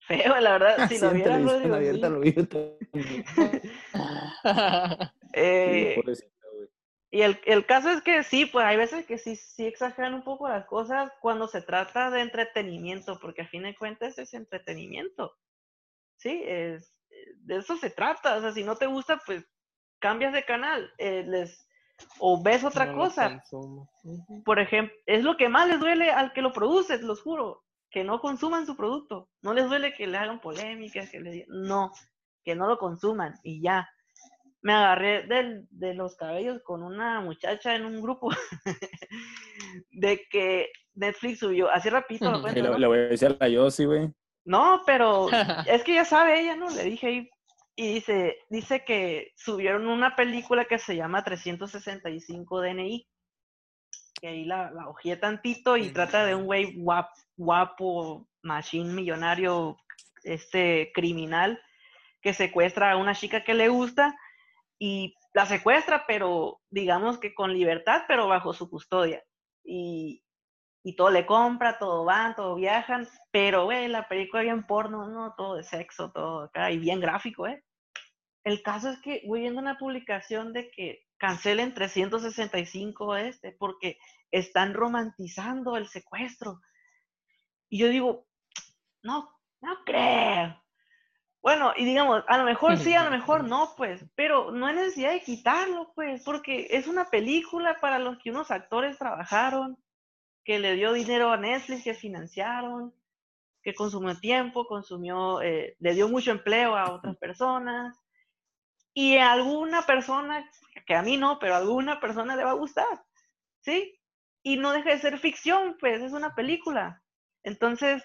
[0.00, 2.12] Feo, la verdad, si lo vieras, Rodrigo, abierta sí.
[2.12, 2.34] lo vi
[5.34, 6.02] Sí, Eh.
[7.14, 10.24] Y el, el caso es que sí, pues hay veces que sí, sí exageran un
[10.24, 15.36] poco las cosas cuando se trata de entretenimiento, porque a fin de cuentas es entretenimiento.
[16.16, 16.96] Sí, es,
[17.40, 18.36] de eso se trata.
[18.36, 19.44] O sea, si no te gusta, pues
[19.98, 21.68] cambias de canal eh, les,
[22.18, 23.42] o ves otra No cosa.
[24.44, 28.04] Por ejemplo, es lo que más les duele al que lo produce, los juro, que
[28.04, 29.28] no consuman su producto.
[29.42, 31.92] No les duele que le hagan polémicas, que le digan, no,
[32.44, 33.88] que no lo consuman y ya.
[34.62, 38.30] Me agarré del- de los cabellos con una muchacha en un grupo
[39.90, 42.78] de que Netflix subió, así rapidito lo cuento, ¿no?
[42.78, 44.10] le voy a decir a la Yossi, güey.
[44.44, 45.28] No, pero
[45.66, 46.68] es que ya sabe ella, ¿no?
[46.70, 47.30] Le dije ahí.
[47.74, 53.08] Y dice, dice que subieron una película que se llama 365 DNI.
[54.20, 59.78] Que ahí la, la hojeé tantito y trata de un güey guap- guapo, machine millonario,
[60.22, 61.60] este criminal,
[62.20, 64.14] que secuestra a una chica que le gusta
[64.84, 69.22] y la secuestra, pero digamos que con libertad, pero bajo su custodia.
[69.62, 70.24] Y,
[70.82, 75.34] y todo le compra, todo van, todo viajan, pero, güey, la película bien porno, ¿no?
[75.36, 77.62] Todo de sexo, todo acá, y bien gráfico, ¿eh?
[78.42, 83.98] El caso es que voy viendo una publicación de que cancelen 365 este, porque
[84.32, 86.60] están romantizando el secuestro.
[87.68, 88.26] Y yo digo,
[89.04, 89.30] no,
[89.60, 90.60] no creo.
[91.42, 94.76] Bueno, y digamos, a lo mejor sí, a lo mejor no, pues, pero no hay
[94.76, 99.76] necesidad de quitarlo, pues, porque es una película para los que unos actores trabajaron,
[100.44, 102.94] que le dio dinero a Netflix, que financiaron,
[103.62, 107.96] que consumió tiempo, consumió, eh, le dio mucho empleo a otras personas.
[108.94, 110.48] Y a alguna persona,
[110.86, 113.04] que a mí no, pero a alguna persona le va a gustar,
[113.60, 113.98] ¿sí?
[114.42, 117.02] Y no deja de ser ficción, pues es una película.
[117.42, 118.02] Entonces,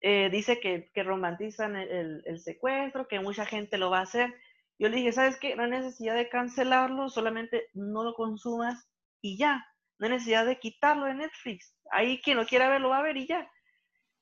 [0.00, 4.34] eh, dice que, que romantizan el, el- secuestro, que mucha gente lo va a hacer.
[4.78, 5.56] Yo le dije, ¿sabes qué?
[5.56, 8.88] No hay necesidad de cancelarlo, solamente no lo consumas
[9.22, 9.66] y ya.
[9.98, 11.74] No hay necesidad de quitarlo de Netflix.
[11.90, 13.50] Ahí quien lo quiera ver lo va a ver y ya.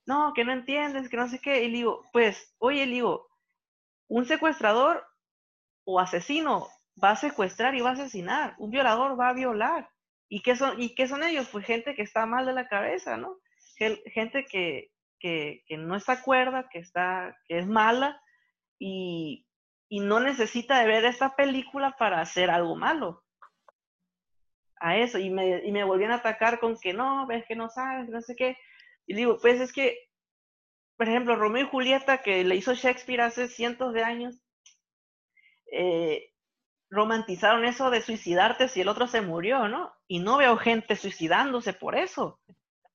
[0.06, 1.62] No, que no entiendes, que no sé qué.
[1.64, 3.28] Y le digo, pues, oye, le digo,
[4.08, 5.04] un secuestrador
[5.84, 6.68] o asesino
[7.02, 8.54] va a secuestrar y va a asesinar.
[8.58, 9.90] Un violador va a violar.
[10.28, 11.48] ¿Y qué son, y qué son ellos?
[11.50, 13.38] Pues gente que está mal de la cabeza, ¿no?
[13.76, 18.20] Gente que, que, no está cuerda, que, está, que es mala
[18.78, 19.46] y,
[19.88, 23.22] y no necesita de ver esta película para hacer algo malo.
[24.80, 27.70] A eso, y me, y me volvían a atacar con que no, ves que no
[27.70, 28.56] sabes, no sé qué.
[29.06, 29.96] Y digo, pues es que,
[30.96, 34.40] por ejemplo, Romeo y Julieta, que le hizo Shakespeare hace cientos de años,
[35.72, 36.30] eh,
[36.90, 39.92] romantizaron eso de suicidarte si el otro se murió, ¿no?
[40.06, 42.40] Y no veo gente suicidándose por eso.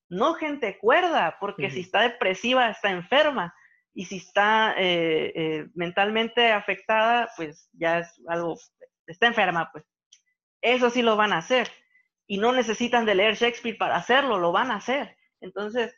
[0.10, 3.54] No gente cuerda, porque si está depresiva, está enferma
[3.94, 8.58] y si está eh, eh, mentalmente afectada, pues ya es algo,
[9.06, 9.86] está enferma, pues
[10.62, 11.70] eso sí lo van a hacer.
[12.28, 15.16] Y no necesitan de leer Shakespeare para hacerlo, lo van a hacer.
[15.42, 15.96] Entonces,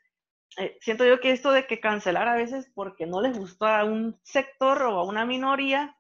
[0.58, 3.86] eh, siento yo que esto de que cancelar a veces porque no les gustó a
[3.86, 5.98] un sector o a una minoría,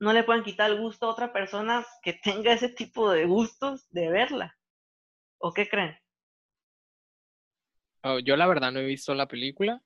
[0.00, 3.88] no le pueden quitar el gusto a otra persona que tenga ese tipo de gustos
[3.90, 4.56] de verla.
[5.38, 5.98] ¿O qué creen?
[8.06, 9.82] Oh, yo la verdad no he visto la película,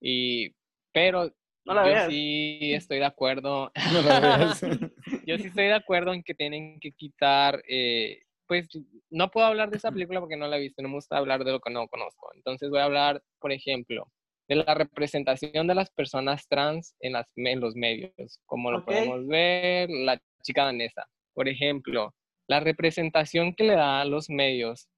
[0.00, 0.54] y,
[0.92, 1.34] pero
[1.64, 3.72] yo sí estoy de acuerdo.
[5.26, 8.68] yo sí estoy de acuerdo en que tienen que quitar, eh, pues
[9.10, 11.44] no puedo hablar de esa película porque no la he visto, no me gusta hablar
[11.44, 12.30] de lo que no conozco.
[12.34, 14.06] Entonces voy a hablar, por ejemplo,
[14.48, 19.26] de la representación de las personas trans en, las, en los medios, como lo podemos
[19.26, 21.08] ver, la chica danesa.
[21.34, 22.14] Por ejemplo,
[22.48, 24.88] la representación que le da a los medios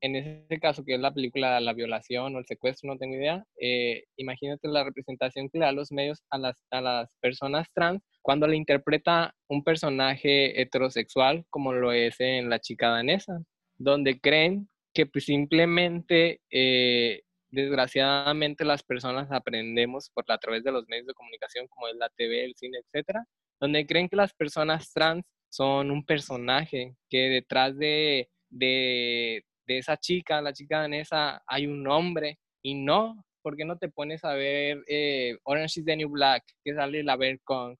[0.00, 3.44] en ese caso, que es la película La violación o el secuestro, no tengo idea,
[3.60, 8.02] eh, imagínate la representación que le da los medios a las, a las personas trans
[8.22, 13.42] cuando le interpreta un personaje heterosexual como lo es en La chica danesa,
[13.78, 20.86] donde creen que pues, simplemente, eh, desgraciadamente, las personas aprendemos por a través de los
[20.88, 23.24] medios de comunicación como es la TV, el cine, etcétera,
[23.60, 29.96] donde creen que las personas trans son un personaje que detrás de, de, de esa
[29.98, 34.32] chica, la chica danesa, hay un hombre y no, ¿por qué no te pones a
[34.32, 37.78] ver eh, Orange is the New Black, que sale la ver Cox,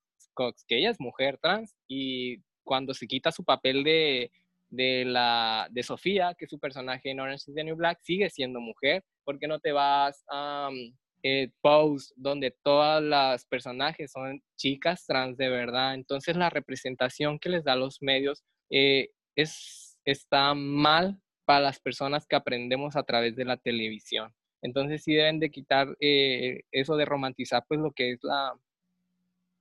[0.68, 4.30] que ella es mujer trans y cuando se quita su papel de,
[4.68, 8.28] de, la, de Sofía, que es su personaje en Orange is the New Black, sigue
[8.28, 14.12] siendo mujer, ¿por qué no te vas a um, eh, Pose, donde todas las personajes
[14.12, 15.94] son chicas trans de verdad?
[15.94, 21.18] Entonces la representación que les da los medios eh, es, está mal
[21.48, 24.34] para las personas que aprendemos a través de la televisión.
[24.60, 28.52] Entonces sí deben de quitar eh, eso de romantizar pues lo que es la,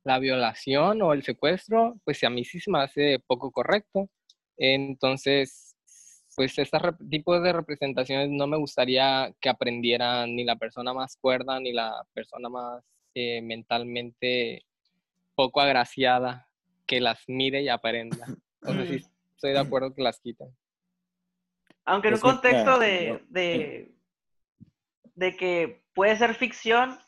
[0.03, 4.09] la violación o el secuestro, pues a mí sí se me hace poco correcto.
[4.57, 5.77] Entonces,
[6.35, 6.77] pues este
[7.09, 12.05] tipo de representaciones no me gustaría que aprendieran ni la persona más cuerda ni la
[12.13, 12.83] persona más
[13.13, 14.65] eh, mentalmente
[15.35, 16.49] poco agraciada
[16.85, 18.27] que las mire y aprenda.
[18.61, 20.49] Entonces sí estoy de acuerdo que las quiten.
[21.88, 23.23] Aunque en un contexto de,
[25.15, 26.99] de, que puede ser ficción,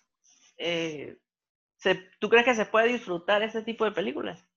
[0.58, 1.18] eh,
[2.20, 4.48] ¿tú crees que se puede disfrutar ese tipo de películas?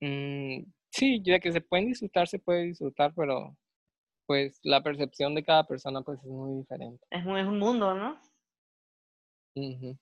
[0.00, 3.56] Mm, sí, ya que se pueden disfrutar, se puede disfrutar, pero
[4.26, 7.02] pues la percepción de cada persona pues es muy diferente.
[7.08, 8.20] Es, es un mundo, ¿no?
[9.54, 9.96] Uh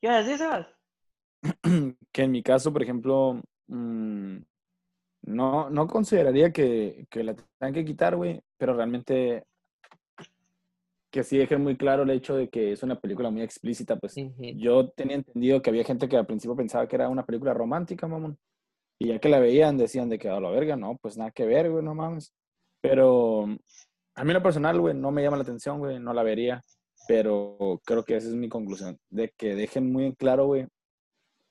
[0.00, 0.66] ¿Qué decir, Sebas?
[2.12, 4.38] que en mi caso, por ejemplo, mm,
[5.22, 9.44] no, no consideraría que, que la tengan que quitar, güey, pero realmente
[11.12, 14.14] que sí dejen muy claro el hecho de que es una película muy explícita, pues
[14.56, 18.08] yo tenía entendido que había gente que al principio pensaba que era una película romántica,
[18.08, 18.38] mamón.
[18.98, 21.44] Y ya que la veían, decían de que a la verga, no, pues nada que
[21.44, 22.32] ver, güey, no mames.
[22.80, 23.44] Pero
[24.14, 26.64] a mí lo personal, güey, no me llama la atención, güey, no la vería.
[27.06, 30.66] Pero creo que esa es mi conclusión, de que dejen muy en claro, güey,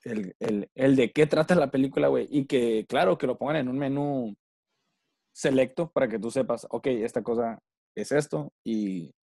[0.04, 2.26] el, el, el, de qué trata la película, güey.
[2.30, 4.34] Y que, claro, que lo pongan en un menú
[5.34, 7.58] selecto para que tú sepas, ok, esta cosa
[7.94, 9.14] es esto y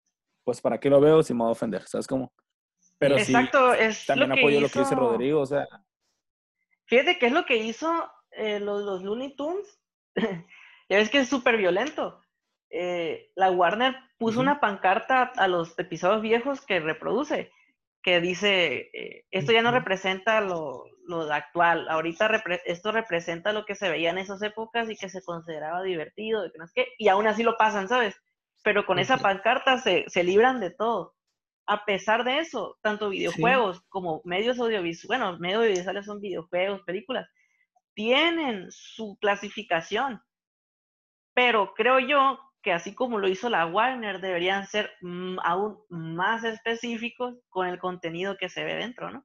[0.45, 2.33] pues para qué lo veo si me va a ofender, ¿sabes cómo?
[2.99, 5.67] Pero Exacto, es también apoyo lo que dice Rodrigo, o sea.
[6.87, 9.79] Fíjate qué es lo que hizo eh, los, los, Looney Tunes.
[10.17, 12.23] ya ves que es súper violento.
[12.71, 17.53] Eh, la Warner puso una pancarta a los episodios viejos que reproduce
[18.03, 23.75] que dice, eh, esto ya no representa lo, lo actual, ahorita esto representa lo que
[23.75, 27.09] se veía en esas épocas y que se consideraba divertido, y, que no es y
[27.09, 28.21] aún así lo pasan, ¿sabes?
[28.63, 31.15] Pero con esa pancarta se, se libran de todo.
[31.67, 37.29] A pesar de eso, tanto videojuegos como medios audiovisuales, bueno, medios audiovisuales son videojuegos, películas,
[37.95, 40.23] tienen su clasificación.
[41.35, 46.45] Pero creo yo que así como lo hizo la Warner, deberían ser mm, aún más
[46.45, 49.25] específicos con el contenido que se ve dentro, ¿no?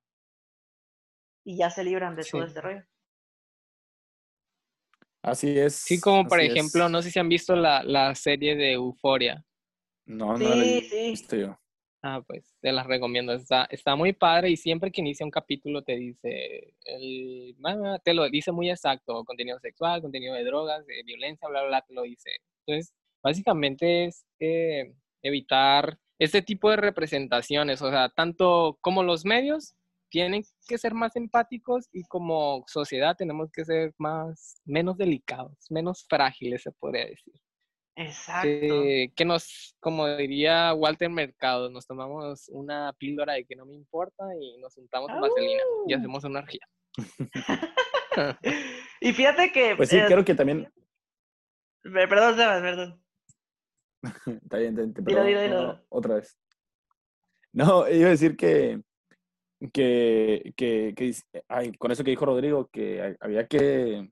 [1.45, 2.83] Y ya se libran de todo este rollo.
[5.21, 5.75] Así es.
[5.75, 6.51] Sí, como por es.
[6.51, 9.43] ejemplo, no sé si han visto la, la serie de Euforia.
[10.05, 11.09] No, no Sí, la he sí.
[11.11, 11.57] visto yo.
[12.01, 13.31] Ah, pues te las recomiendo.
[13.31, 17.55] Está, está muy padre y siempre que inicia un capítulo te dice, el,
[18.03, 21.81] te lo dice muy exacto, contenido sexual, contenido de drogas, de violencia, bla, bla, bla,
[21.81, 22.29] te lo dice.
[22.65, 22.93] Entonces,
[23.23, 24.93] básicamente es eh,
[25.23, 29.75] evitar este tipo de representaciones, o sea, tanto como los medios
[30.09, 36.05] tienen que ser más empáticos y como sociedad tenemos que ser más, menos delicados, menos
[36.07, 37.33] frágiles, se podría decir
[37.95, 38.43] Exacto.
[38.47, 43.73] que, que nos, como diría Walter Mercado, nos tomamos una píldora de que no me
[43.73, 46.67] importa y nos untamos en vaselina y hacemos una orgía.
[49.01, 49.75] Y fíjate que.
[49.75, 50.71] Pues sí, eh, creo que también.
[51.81, 53.03] pe- Perdón, Sebas, perdón.
[54.43, 56.37] Está bien, te- te- Dilo, otra vez.
[57.53, 58.81] No, iba a decir que,
[59.71, 61.15] que, que, que
[61.47, 64.09] ay, con eso que dijo Rodrigo, que había que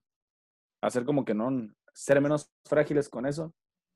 [0.81, 1.49] hacer como que no,
[1.93, 3.53] ser menos frágiles con eso.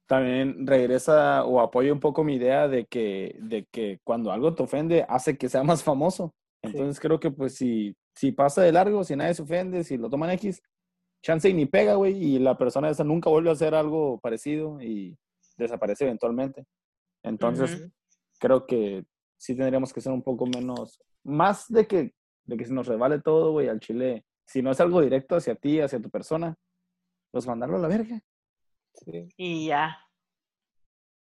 [0.07, 4.63] También regresa o apoya un poco mi idea de que, de que cuando algo te
[4.63, 6.33] ofende hace que sea más famoso.
[6.61, 10.09] Entonces creo que pues si, si pasa de largo, si nadie se ofende, si lo
[10.09, 10.61] toman X,
[11.23, 14.81] chance y ni pega, güey, y la persona esa nunca vuelve a hacer algo parecido
[14.81, 15.17] y
[15.58, 16.66] desaparece eventualmente.
[17.24, 17.89] Entonces,
[18.39, 19.06] creo que
[19.38, 23.22] sí tendríamos que ser un poco menos, más de que, de que se nos revale
[23.22, 24.26] todo, güey, al chile.
[24.45, 26.56] Si no es algo directo hacia ti, hacia tu persona,
[27.32, 28.22] pues mandarlo a la verga.
[28.93, 29.28] Sí.
[29.38, 29.99] Y ya.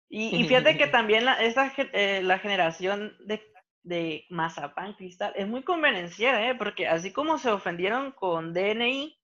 [0.08, 3.42] Y, y fíjate que también la, esta, eh, la generación de,
[3.82, 6.54] de Mazapán Cristal es muy convenenciera, ¿eh?
[6.54, 9.18] Porque así como se ofendieron con DNI,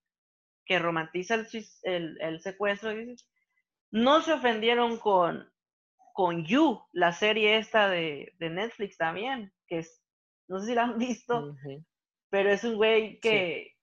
[0.64, 1.48] que romantiza el,
[1.82, 3.29] el, el secuestro, dices,
[3.90, 5.50] no se ofendieron con,
[6.12, 10.02] con You, la serie esta de, de Netflix también, que es,
[10.48, 11.56] no sé si la han visto,
[12.28, 13.76] pero es un güey que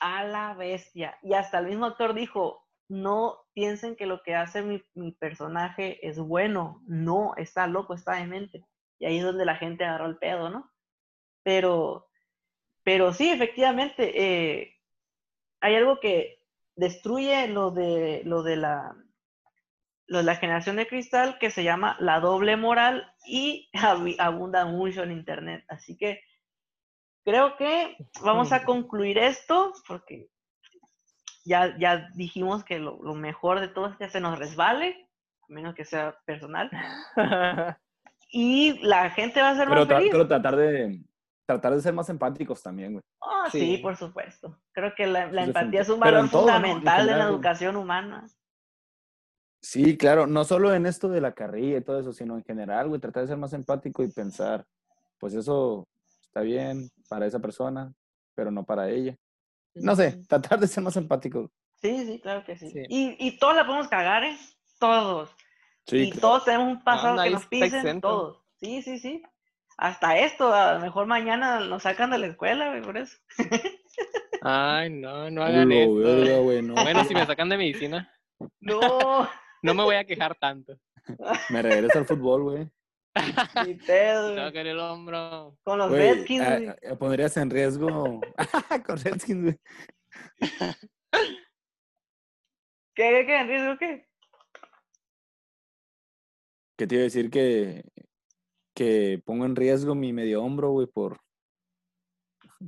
[0.00, 1.16] a la bestia.
[1.22, 6.06] Y hasta el mismo actor dijo, no piensen que lo que hace mi, mi personaje
[6.06, 6.82] es bueno.
[6.86, 8.64] No, está loco, está demente.
[8.98, 10.70] Y ahí es donde la gente agarró el pedo, ¿no?
[11.42, 12.08] Pero,
[12.82, 14.12] pero sí, efectivamente,
[14.60, 14.76] eh,
[15.60, 16.38] hay algo que
[16.76, 18.96] destruye lo de, lo de la
[20.06, 25.12] la generación de cristal que se llama la doble moral y abu- abunda mucho en
[25.12, 25.64] internet.
[25.68, 26.20] Así que
[27.24, 30.28] creo que vamos a concluir esto porque
[31.44, 35.08] ya, ya dijimos que lo, lo mejor de todo es que se nos resbale,
[35.42, 36.70] a menos que sea personal,
[38.30, 40.10] y la gente va a ser Pero, más feliz.
[40.10, 41.00] pero tratar de
[41.46, 43.02] tratar de ser más empáticos también, güey.
[43.20, 43.58] Ah, sí.
[43.60, 43.78] Sí.
[43.78, 44.58] por supuesto.
[44.72, 48.26] Creo que la, empatía es un valor fundamental de la educación humana.
[49.62, 52.88] Sí, claro, no solo en esto de la carrilla y todo eso, sino en general,
[52.88, 54.66] güey, tratar de ser más empático y pensar,
[55.18, 55.86] pues eso
[56.20, 57.92] está bien para esa persona,
[58.34, 59.16] pero no para ella.
[59.74, 61.48] No sé, tratar de ser más empático.
[61.80, 62.70] Sí, sí, claro que sí.
[62.70, 62.82] Sí.
[62.88, 64.36] Y, y todos la podemos cagar, ¿eh?
[64.80, 65.30] Todos.
[65.86, 66.20] Sí, y claro.
[66.20, 68.42] todos tenemos un pasado que nos pisen, todos.
[68.60, 69.22] Sí, sí, sí.
[69.78, 73.16] Hasta esto, a lo mejor mañana nos sacan de la escuela, güey, por eso.
[74.42, 75.94] Ay, no, no hagan eso.
[75.94, 76.74] verga, güey, no.
[76.74, 78.12] Bueno, si me sacan de medicina,
[78.60, 79.28] No,
[79.62, 80.78] no me voy a quejar tanto.
[81.50, 82.70] Me regreso al fútbol, güey.
[83.66, 85.58] ni pedo, el hombro.
[85.62, 86.96] Con los Güey, Redskins, güey.
[86.98, 88.20] pondrías en riesgo
[88.86, 89.60] con Redskins, güey.
[92.94, 93.36] ¿Qué, qué, qué?
[93.40, 94.08] ¿En riesgo qué?
[96.76, 97.84] Que te iba a decir que,
[98.74, 101.18] que pongo en riesgo mi medio hombro, güey, por,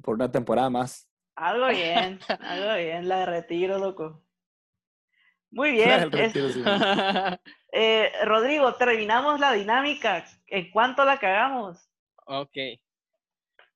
[0.02, 1.08] por una temporada más.
[1.36, 4.23] Algo bien, algo bien, la retiro, loco.
[5.54, 6.00] Muy bien.
[6.00, 6.62] del retiro, es- sí.
[7.72, 10.24] eh, Rodrigo, terminamos la dinámica.
[10.48, 11.88] ¿En cuánto la cagamos?
[12.26, 12.56] Ok.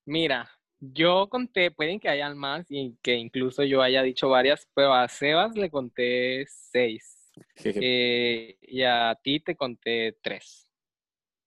[0.05, 0.51] Mira,
[0.81, 5.07] yo conté, pueden que hayan más y que incluso yo haya dicho varias, pero a
[5.09, 7.33] Sebas le conté seis.
[7.57, 10.71] Jeje, Eh, y a ti te conté tres.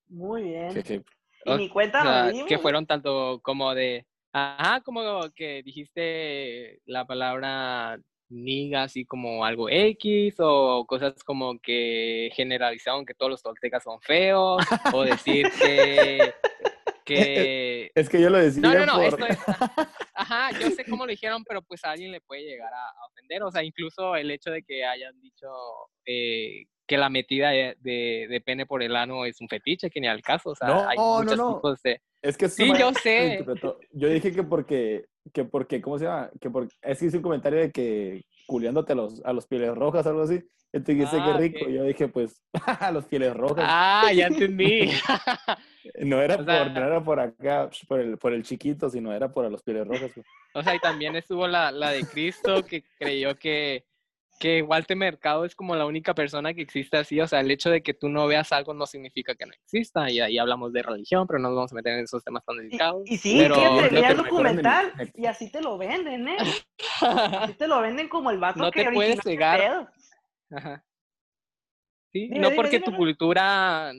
[0.07, 0.71] Muy bien.
[0.73, 1.03] jeje.
[1.45, 5.01] Y ni cuenta O sea, que fueron tanto como de, ajá, como
[5.35, 7.99] que dijiste la palabra
[8.31, 13.99] niga así como algo X o cosas como que generalizaron que todos los toltecas son
[14.01, 14.63] feos
[14.93, 16.33] o decir que
[17.05, 19.03] que Es que yo lo decía no, no, no, por...
[19.05, 19.37] esto es,
[20.13, 23.05] ajá, yo sé cómo lo dijeron, pero pues a alguien le puede llegar a, a
[23.11, 25.47] ofender, o sea, incluso el hecho de que hayan dicho
[26.05, 30.01] eh, que la metida de, de, de pene por el ano es un fetiche, que
[30.01, 31.55] ni al caso, o sea, No, hay no, muchos no.
[31.55, 32.01] tipos de...
[32.21, 33.45] Es que Sí, yo sé.
[33.91, 36.29] Yo dije que porque que porque, ¿cómo se llama?
[36.39, 39.73] Que porque, es que hice un comentario de que culiándote a los, a los pieles
[39.75, 40.43] rojas algo así.
[40.73, 41.59] Entonces Ah, qué rico.
[41.65, 41.69] ok.
[41.71, 43.65] Yo dije, pues, a los pieles rojas.
[43.67, 44.89] Ah, ya entendí.
[46.01, 49.11] no, era o sea- por, no era por acá, por el, por el chiquito, sino
[49.13, 50.11] era por a los pieles rojas.
[50.53, 53.83] O sea, y también estuvo la, la de Cristo que creyó que,
[54.41, 57.21] que Walter Mercado es como la única persona que existe así.
[57.21, 60.09] O sea, el hecho de que tú no veas algo no significa que no exista.
[60.09, 62.57] Y ahí hablamos de religión, pero no nos vamos a meter en esos temas tan
[62.57, 63.03] delicados.
[63.05, 63.55] y sí, pero
[63.87, 66.37] te el documental y así te lo venden, ¿eh?
[67.01, 69.91] Así te lo venden como el vato No que te puedes ese cegar.
[70.49, 70.83] Ajá.
[72.11, 73.91] Sí, Dime, no dime, porque tu cultura,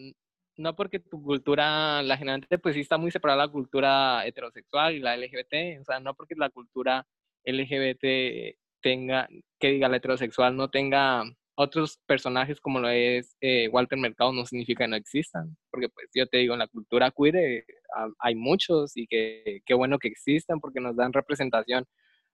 [0.57, 4.99] no porque tu cultura, la generalmente pues sí está muy separada la cultura heterosexual y
[4.99, 7.07] la LGBT, o sea, no porque la cultura
[7.45, 9.29] LGBT tenga,
[9.61, 11.25] que diga la heterosexual no tenga
[11.55, 16.09] otros personajes como lo es eh, Walter Mercado no significa que no existan, porque pues
[16.15, 17.65] yo te digo, en la cultura queer eh,
[17.97, 21.87] ha- hay muchos y que qué bueno que existan porque nos dan representación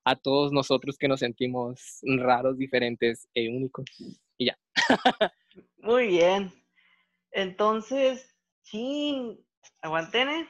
[0.05, 3.85] a todos nosotros que nos sentimos raros, diferentes e únicos.
[5.79, 6.53] Muy bien.
[7.33, 9.39] Entonces, chin,
[9.83, 10.49] aguanten.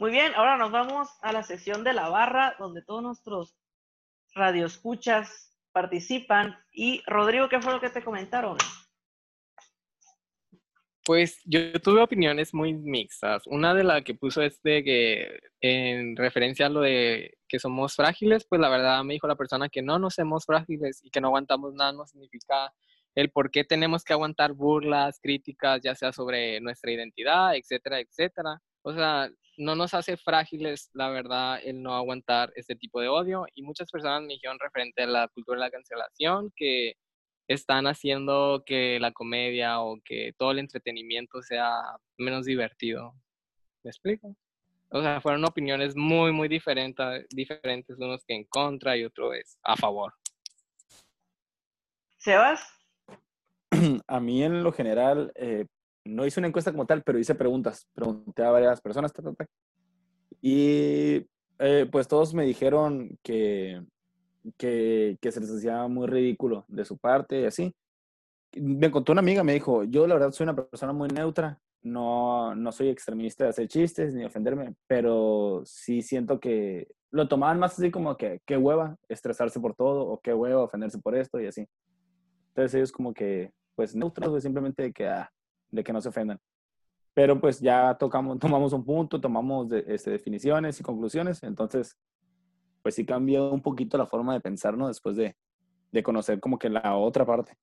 [0.00, 3.54] Muy bien, ahora nos vamos a la sesión de la barra, donde todos nuestros
[4.34, 6.56] radioescuchas participan.
[6.72, 8.56] Y Rodrigo, ¿qué fue lo que te comentaron?
[11.04, 13.42] Pues yo tuve opiniones muy mixtas.
[13.46, 17.94] Una de las que puso es de que en referencia a lo de que somos
[17.94, 21.20] frágiles, pues la verdad me dijo la persona que no nos somos frágiles y que
[21.20, 22.72] no aguantamos nada no significa
[23.14, 28.62] el por qué tenemos que aguantar burlas, críticas, ya sea sobre nuestra identidad, etcétera, etcétera.
[28.82, 33.46] O sea, no nos hace frágiles, la verdad, el no aguantar este tipo de odio.
[33.54, 36.94] Y muchas personas me dijeron referente a la cultura de la cancelación que
[37.46, 41.82] están haciendo que la comedia o que todo el entretenimiento sea
[42.16, 43.12] menos divertido.
[43.82, 44.36] ¿Me explico?
[44.90, 49.58] O sea, fueron opiniones muy, muy diferentes, diferentes, unos que en contra y otros es
[49.62, 50.14] a favor.
[52.18, 52.80] Sebas,
[54.06, 55.66] A mí, en lo general, eh,
[56.04, 57.88] no hice una encuesta como tal, pero hice preguntas.
[57.94, 59.12] Pregunté a varias personas.
[60.40, 61.26] Y
[61.58, 63.84] eh, pues todos me dijeron que,
[64.56, 67.74] que, se les hacía muy ridículo de su parte y así.
[68.56, 72.54] Me contó una amiga, me dijo, yo la verdad soy una persona muy neutra, no,
[72.54, 77.78] no soy extremista de hacer chistes ni ofenderme, pero sí siento que lo tomaban más
[77.78, 81.46] así como que qué hueva estresarse por todo o qué hueva ofenderse por esto y
[81.46, 81.66] así.
[82.48, 85.30] Entonces ellos como que, pues neutros, simplemente que, ah,
[85.70, 86.38] de que no se ofendan.
[87.14, 91.98] Pero pues ya tocamos, tomamos un punto, tomamos de- este, definiciones y conclusiones, entonces
[92.82, 94.88] pues sí cambia un poquito la forma de pensar, ¿no?
[94.88, 95.36] Después de,
[95.92, 97.56] de conocer como que la otra parte.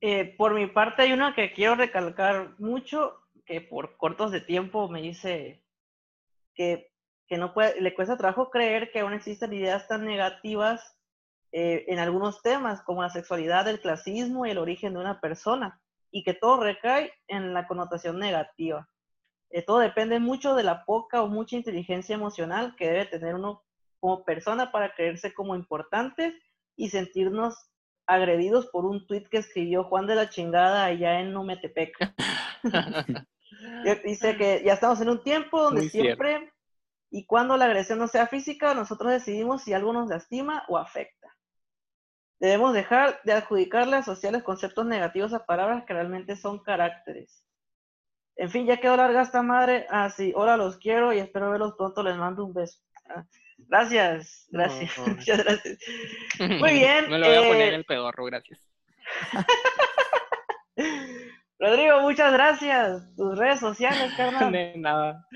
[0.00, 4.88] eh, por mi parte hay una que quiero recalcar mucho, que por cortos de tiempo
[4.88, 5.62] me dice
[6.54, 6.90] que,
[7.26, 10.96] que no puede, le cuesta trabajo creer que aún existen ideas tan negativas
[11.52, 15.80] eh, en algunos temas como la sexualidad, el clasismo y el origen de una persona,
[16.14, 18.88] y que todo recae en la connotación negativa.
[19.50, 23.64] Eh, todo depende mucho de la poca o mucha inteligencia emocional que debe tener uno
[23.98, 26.32] como persona para creerse como importante
[26.76, 27.56] y sentirnos
[28.06, 31.96] agredidos por un tuit que escribió Juan de la Chingada allá en Numetepec.
[34.04, 36.22] Dice que ya estamos en un tiempo donde Muy cierto.
[36.22, 36.52] siempre
[37.10, 41.33] y cuando la agresión no sea física, nosotros decidimos si algo nos lastima o afecta.
[42.44, 47.42] Debemos dejar de adjudicarle a sociales conceptos negativos a palabras que realmente son caracteres.
[48.36, 49.86] En fin, ya quedó larga esta madre.
[49.88, 52.02] Ah, sí, ahora los quiero y espero verlos pronto.
[52.02, 52.80] Les mando un beso.
[53.08, 53.24] Ah,
[53.56, 55.06] Gracias, gracias, No.
[55.14, 55.78] muchas gracias.
[56.60, 58.60] Muy bien, Me lo voy a poner eh, el pedorro, gracias.
[61.58, 63.16] Rodrigo, muchas gracias.
[63.16, 64.52] Tus redes sociales, carnal.
[64.52, 65.26] De nada.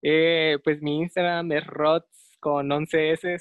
[0.00, 3.36] Eh, pues mi Instagram es rots con 11 S.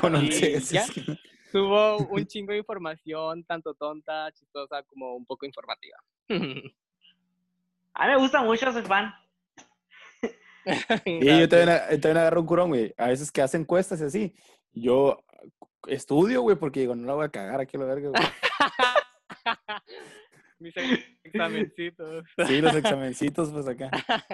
[0.00, 1.18] Con Y 11 ya, S.
[1.56, 5.96] Subo un chingo de información, tanto tonta, chistosa, como un poco informativa.
[7.94, 9.12] A mí me gusta mucho, soy fan.
[11.04, 12.92] Y yo también, yo también agarro un curón, güey.
[12.98, 14.34] A veces que hacen encuestas y así.
[14.72, 15.22] Yo
[15.86, 18.22] estudio, güey, porque digo, no la voy a cagar aquí a la verga, güey.
[20.58, 20.74] Mis
[21.22, 22.24] examencitos.
[22.48, 23.90] Sí, los examencitos, pues acá.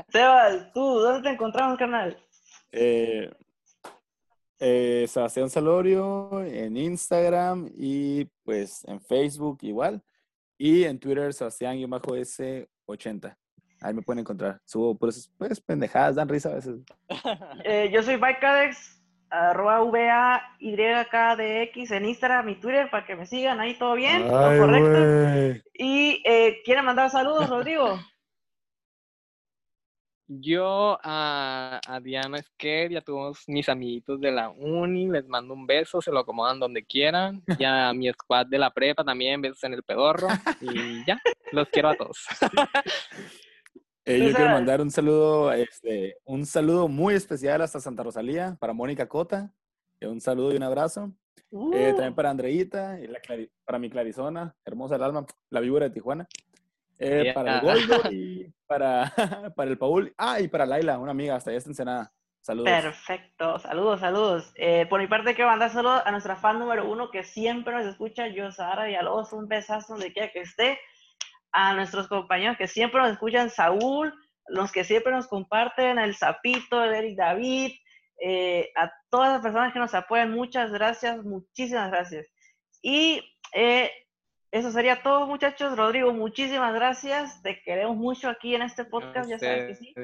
[0.08, 2.16] Sebas, tú, ¿dónde te encontramos, carnal?
[2.72, 3.30] Eh,
[4.58, 10.02] eh, Sebastián Salorio en Instagram y pues en Facebook igual.
[10.58, 13.36] Y en Twitter, Sebastián-S80.
[13.80, 14.60] Ahí me pueden encontrar.
[14.64, 16.78] Subo pues, pues pendejadas, dan risa a veces.
[17.64, 23.74] Eh, yo soy Bikeadex, arroba V-A-Y-K-D-X en Instagram y Twitter para que me sigan ahí,
[23.74, 25.62] todo bien, todo correcto.
[25.74, 27.98] Y eh, ¿quieren mandar saludos, Rodrigo?
[30.28, 35.54] Yo a, a Diana Esquer y a todos mis amiguitos de la uni les mando
[35.54, 37.42] un beso, se lo acomodan donde quieran.
[37.58, 40.28] Y a mi squad de la prepa también, besos en el pedorro.
[40.60, 41.20] Y ya,
[41.52, 42.26] los quiero a todos.
[44.04, 48.72] Eh, yo quiero mandar un saludo, este, un saludo muy especial hasta Santa Rosalía para
[48.72, 49.54] Mónica Cota.
[50.00, 51.12] Eh, un saludo y un abrazo.
[51.52, 53.20] Eh, también Uh, para Andreita, y la
[53.64, 56.26] para mi Clarizona, hermosa el alma, la víbora de Tijuana.
[57.02, 57.60] Eh, Para el.
[57.60, 59.12] Goldo y para,
[59.56, 60.14] para el Paul.
[60.16, 62.12] Ah, y para Laila, una amiga, hasta allá está Ensenada.
[62.40, 62.70] Saludos.
[62.70, 64.52] Perfecto, saludos, saludos.
[64.56, 67.86] Eh, por mi parte quiero mandar saludos a nuestra fan número uno que siempre nos
[67.86, 70.78] escucha, yo, Sara Villalobos, un besazo donde quiera que esté.
[71.54, 74.12] A nuestros compañeros que siempre nos escuchan, Saúl,
[74.48, 77.72] los que siempre nos comparten, el Zapito, el Eric David,
[78.20, 82.26] eh, a todas las personas que nos apoyan, muchas gracias, muchísimas gracias.
[82.80, 83.22] Y
[83.54, 83.90] eh,
[84.52, 85.76] eso sería todo, muchachos.
[85.76, 87.42] Rodrigo, muchísimas gracias.
[87.42, 89.94] Te queremos mucho aquí en este podcast, ya sabes que sí.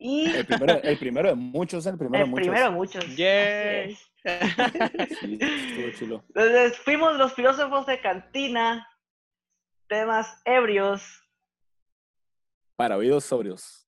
[0.00, 2.46] Y El primero, el primero de muchos, el primero de el muchos.
[2.46, 3.04] primero de muchos.
[3.04, 3.92] así Yay.
[3.92, 4.04] es.
[5.20, 6.24] Sí, estuvo chulo.
[6.28, 8.86] Entonces, fuimos los filósofos de cantina,
[9.88, 11.02] temas ebrios.
[12.76, 13.87] Para oídos sobrios.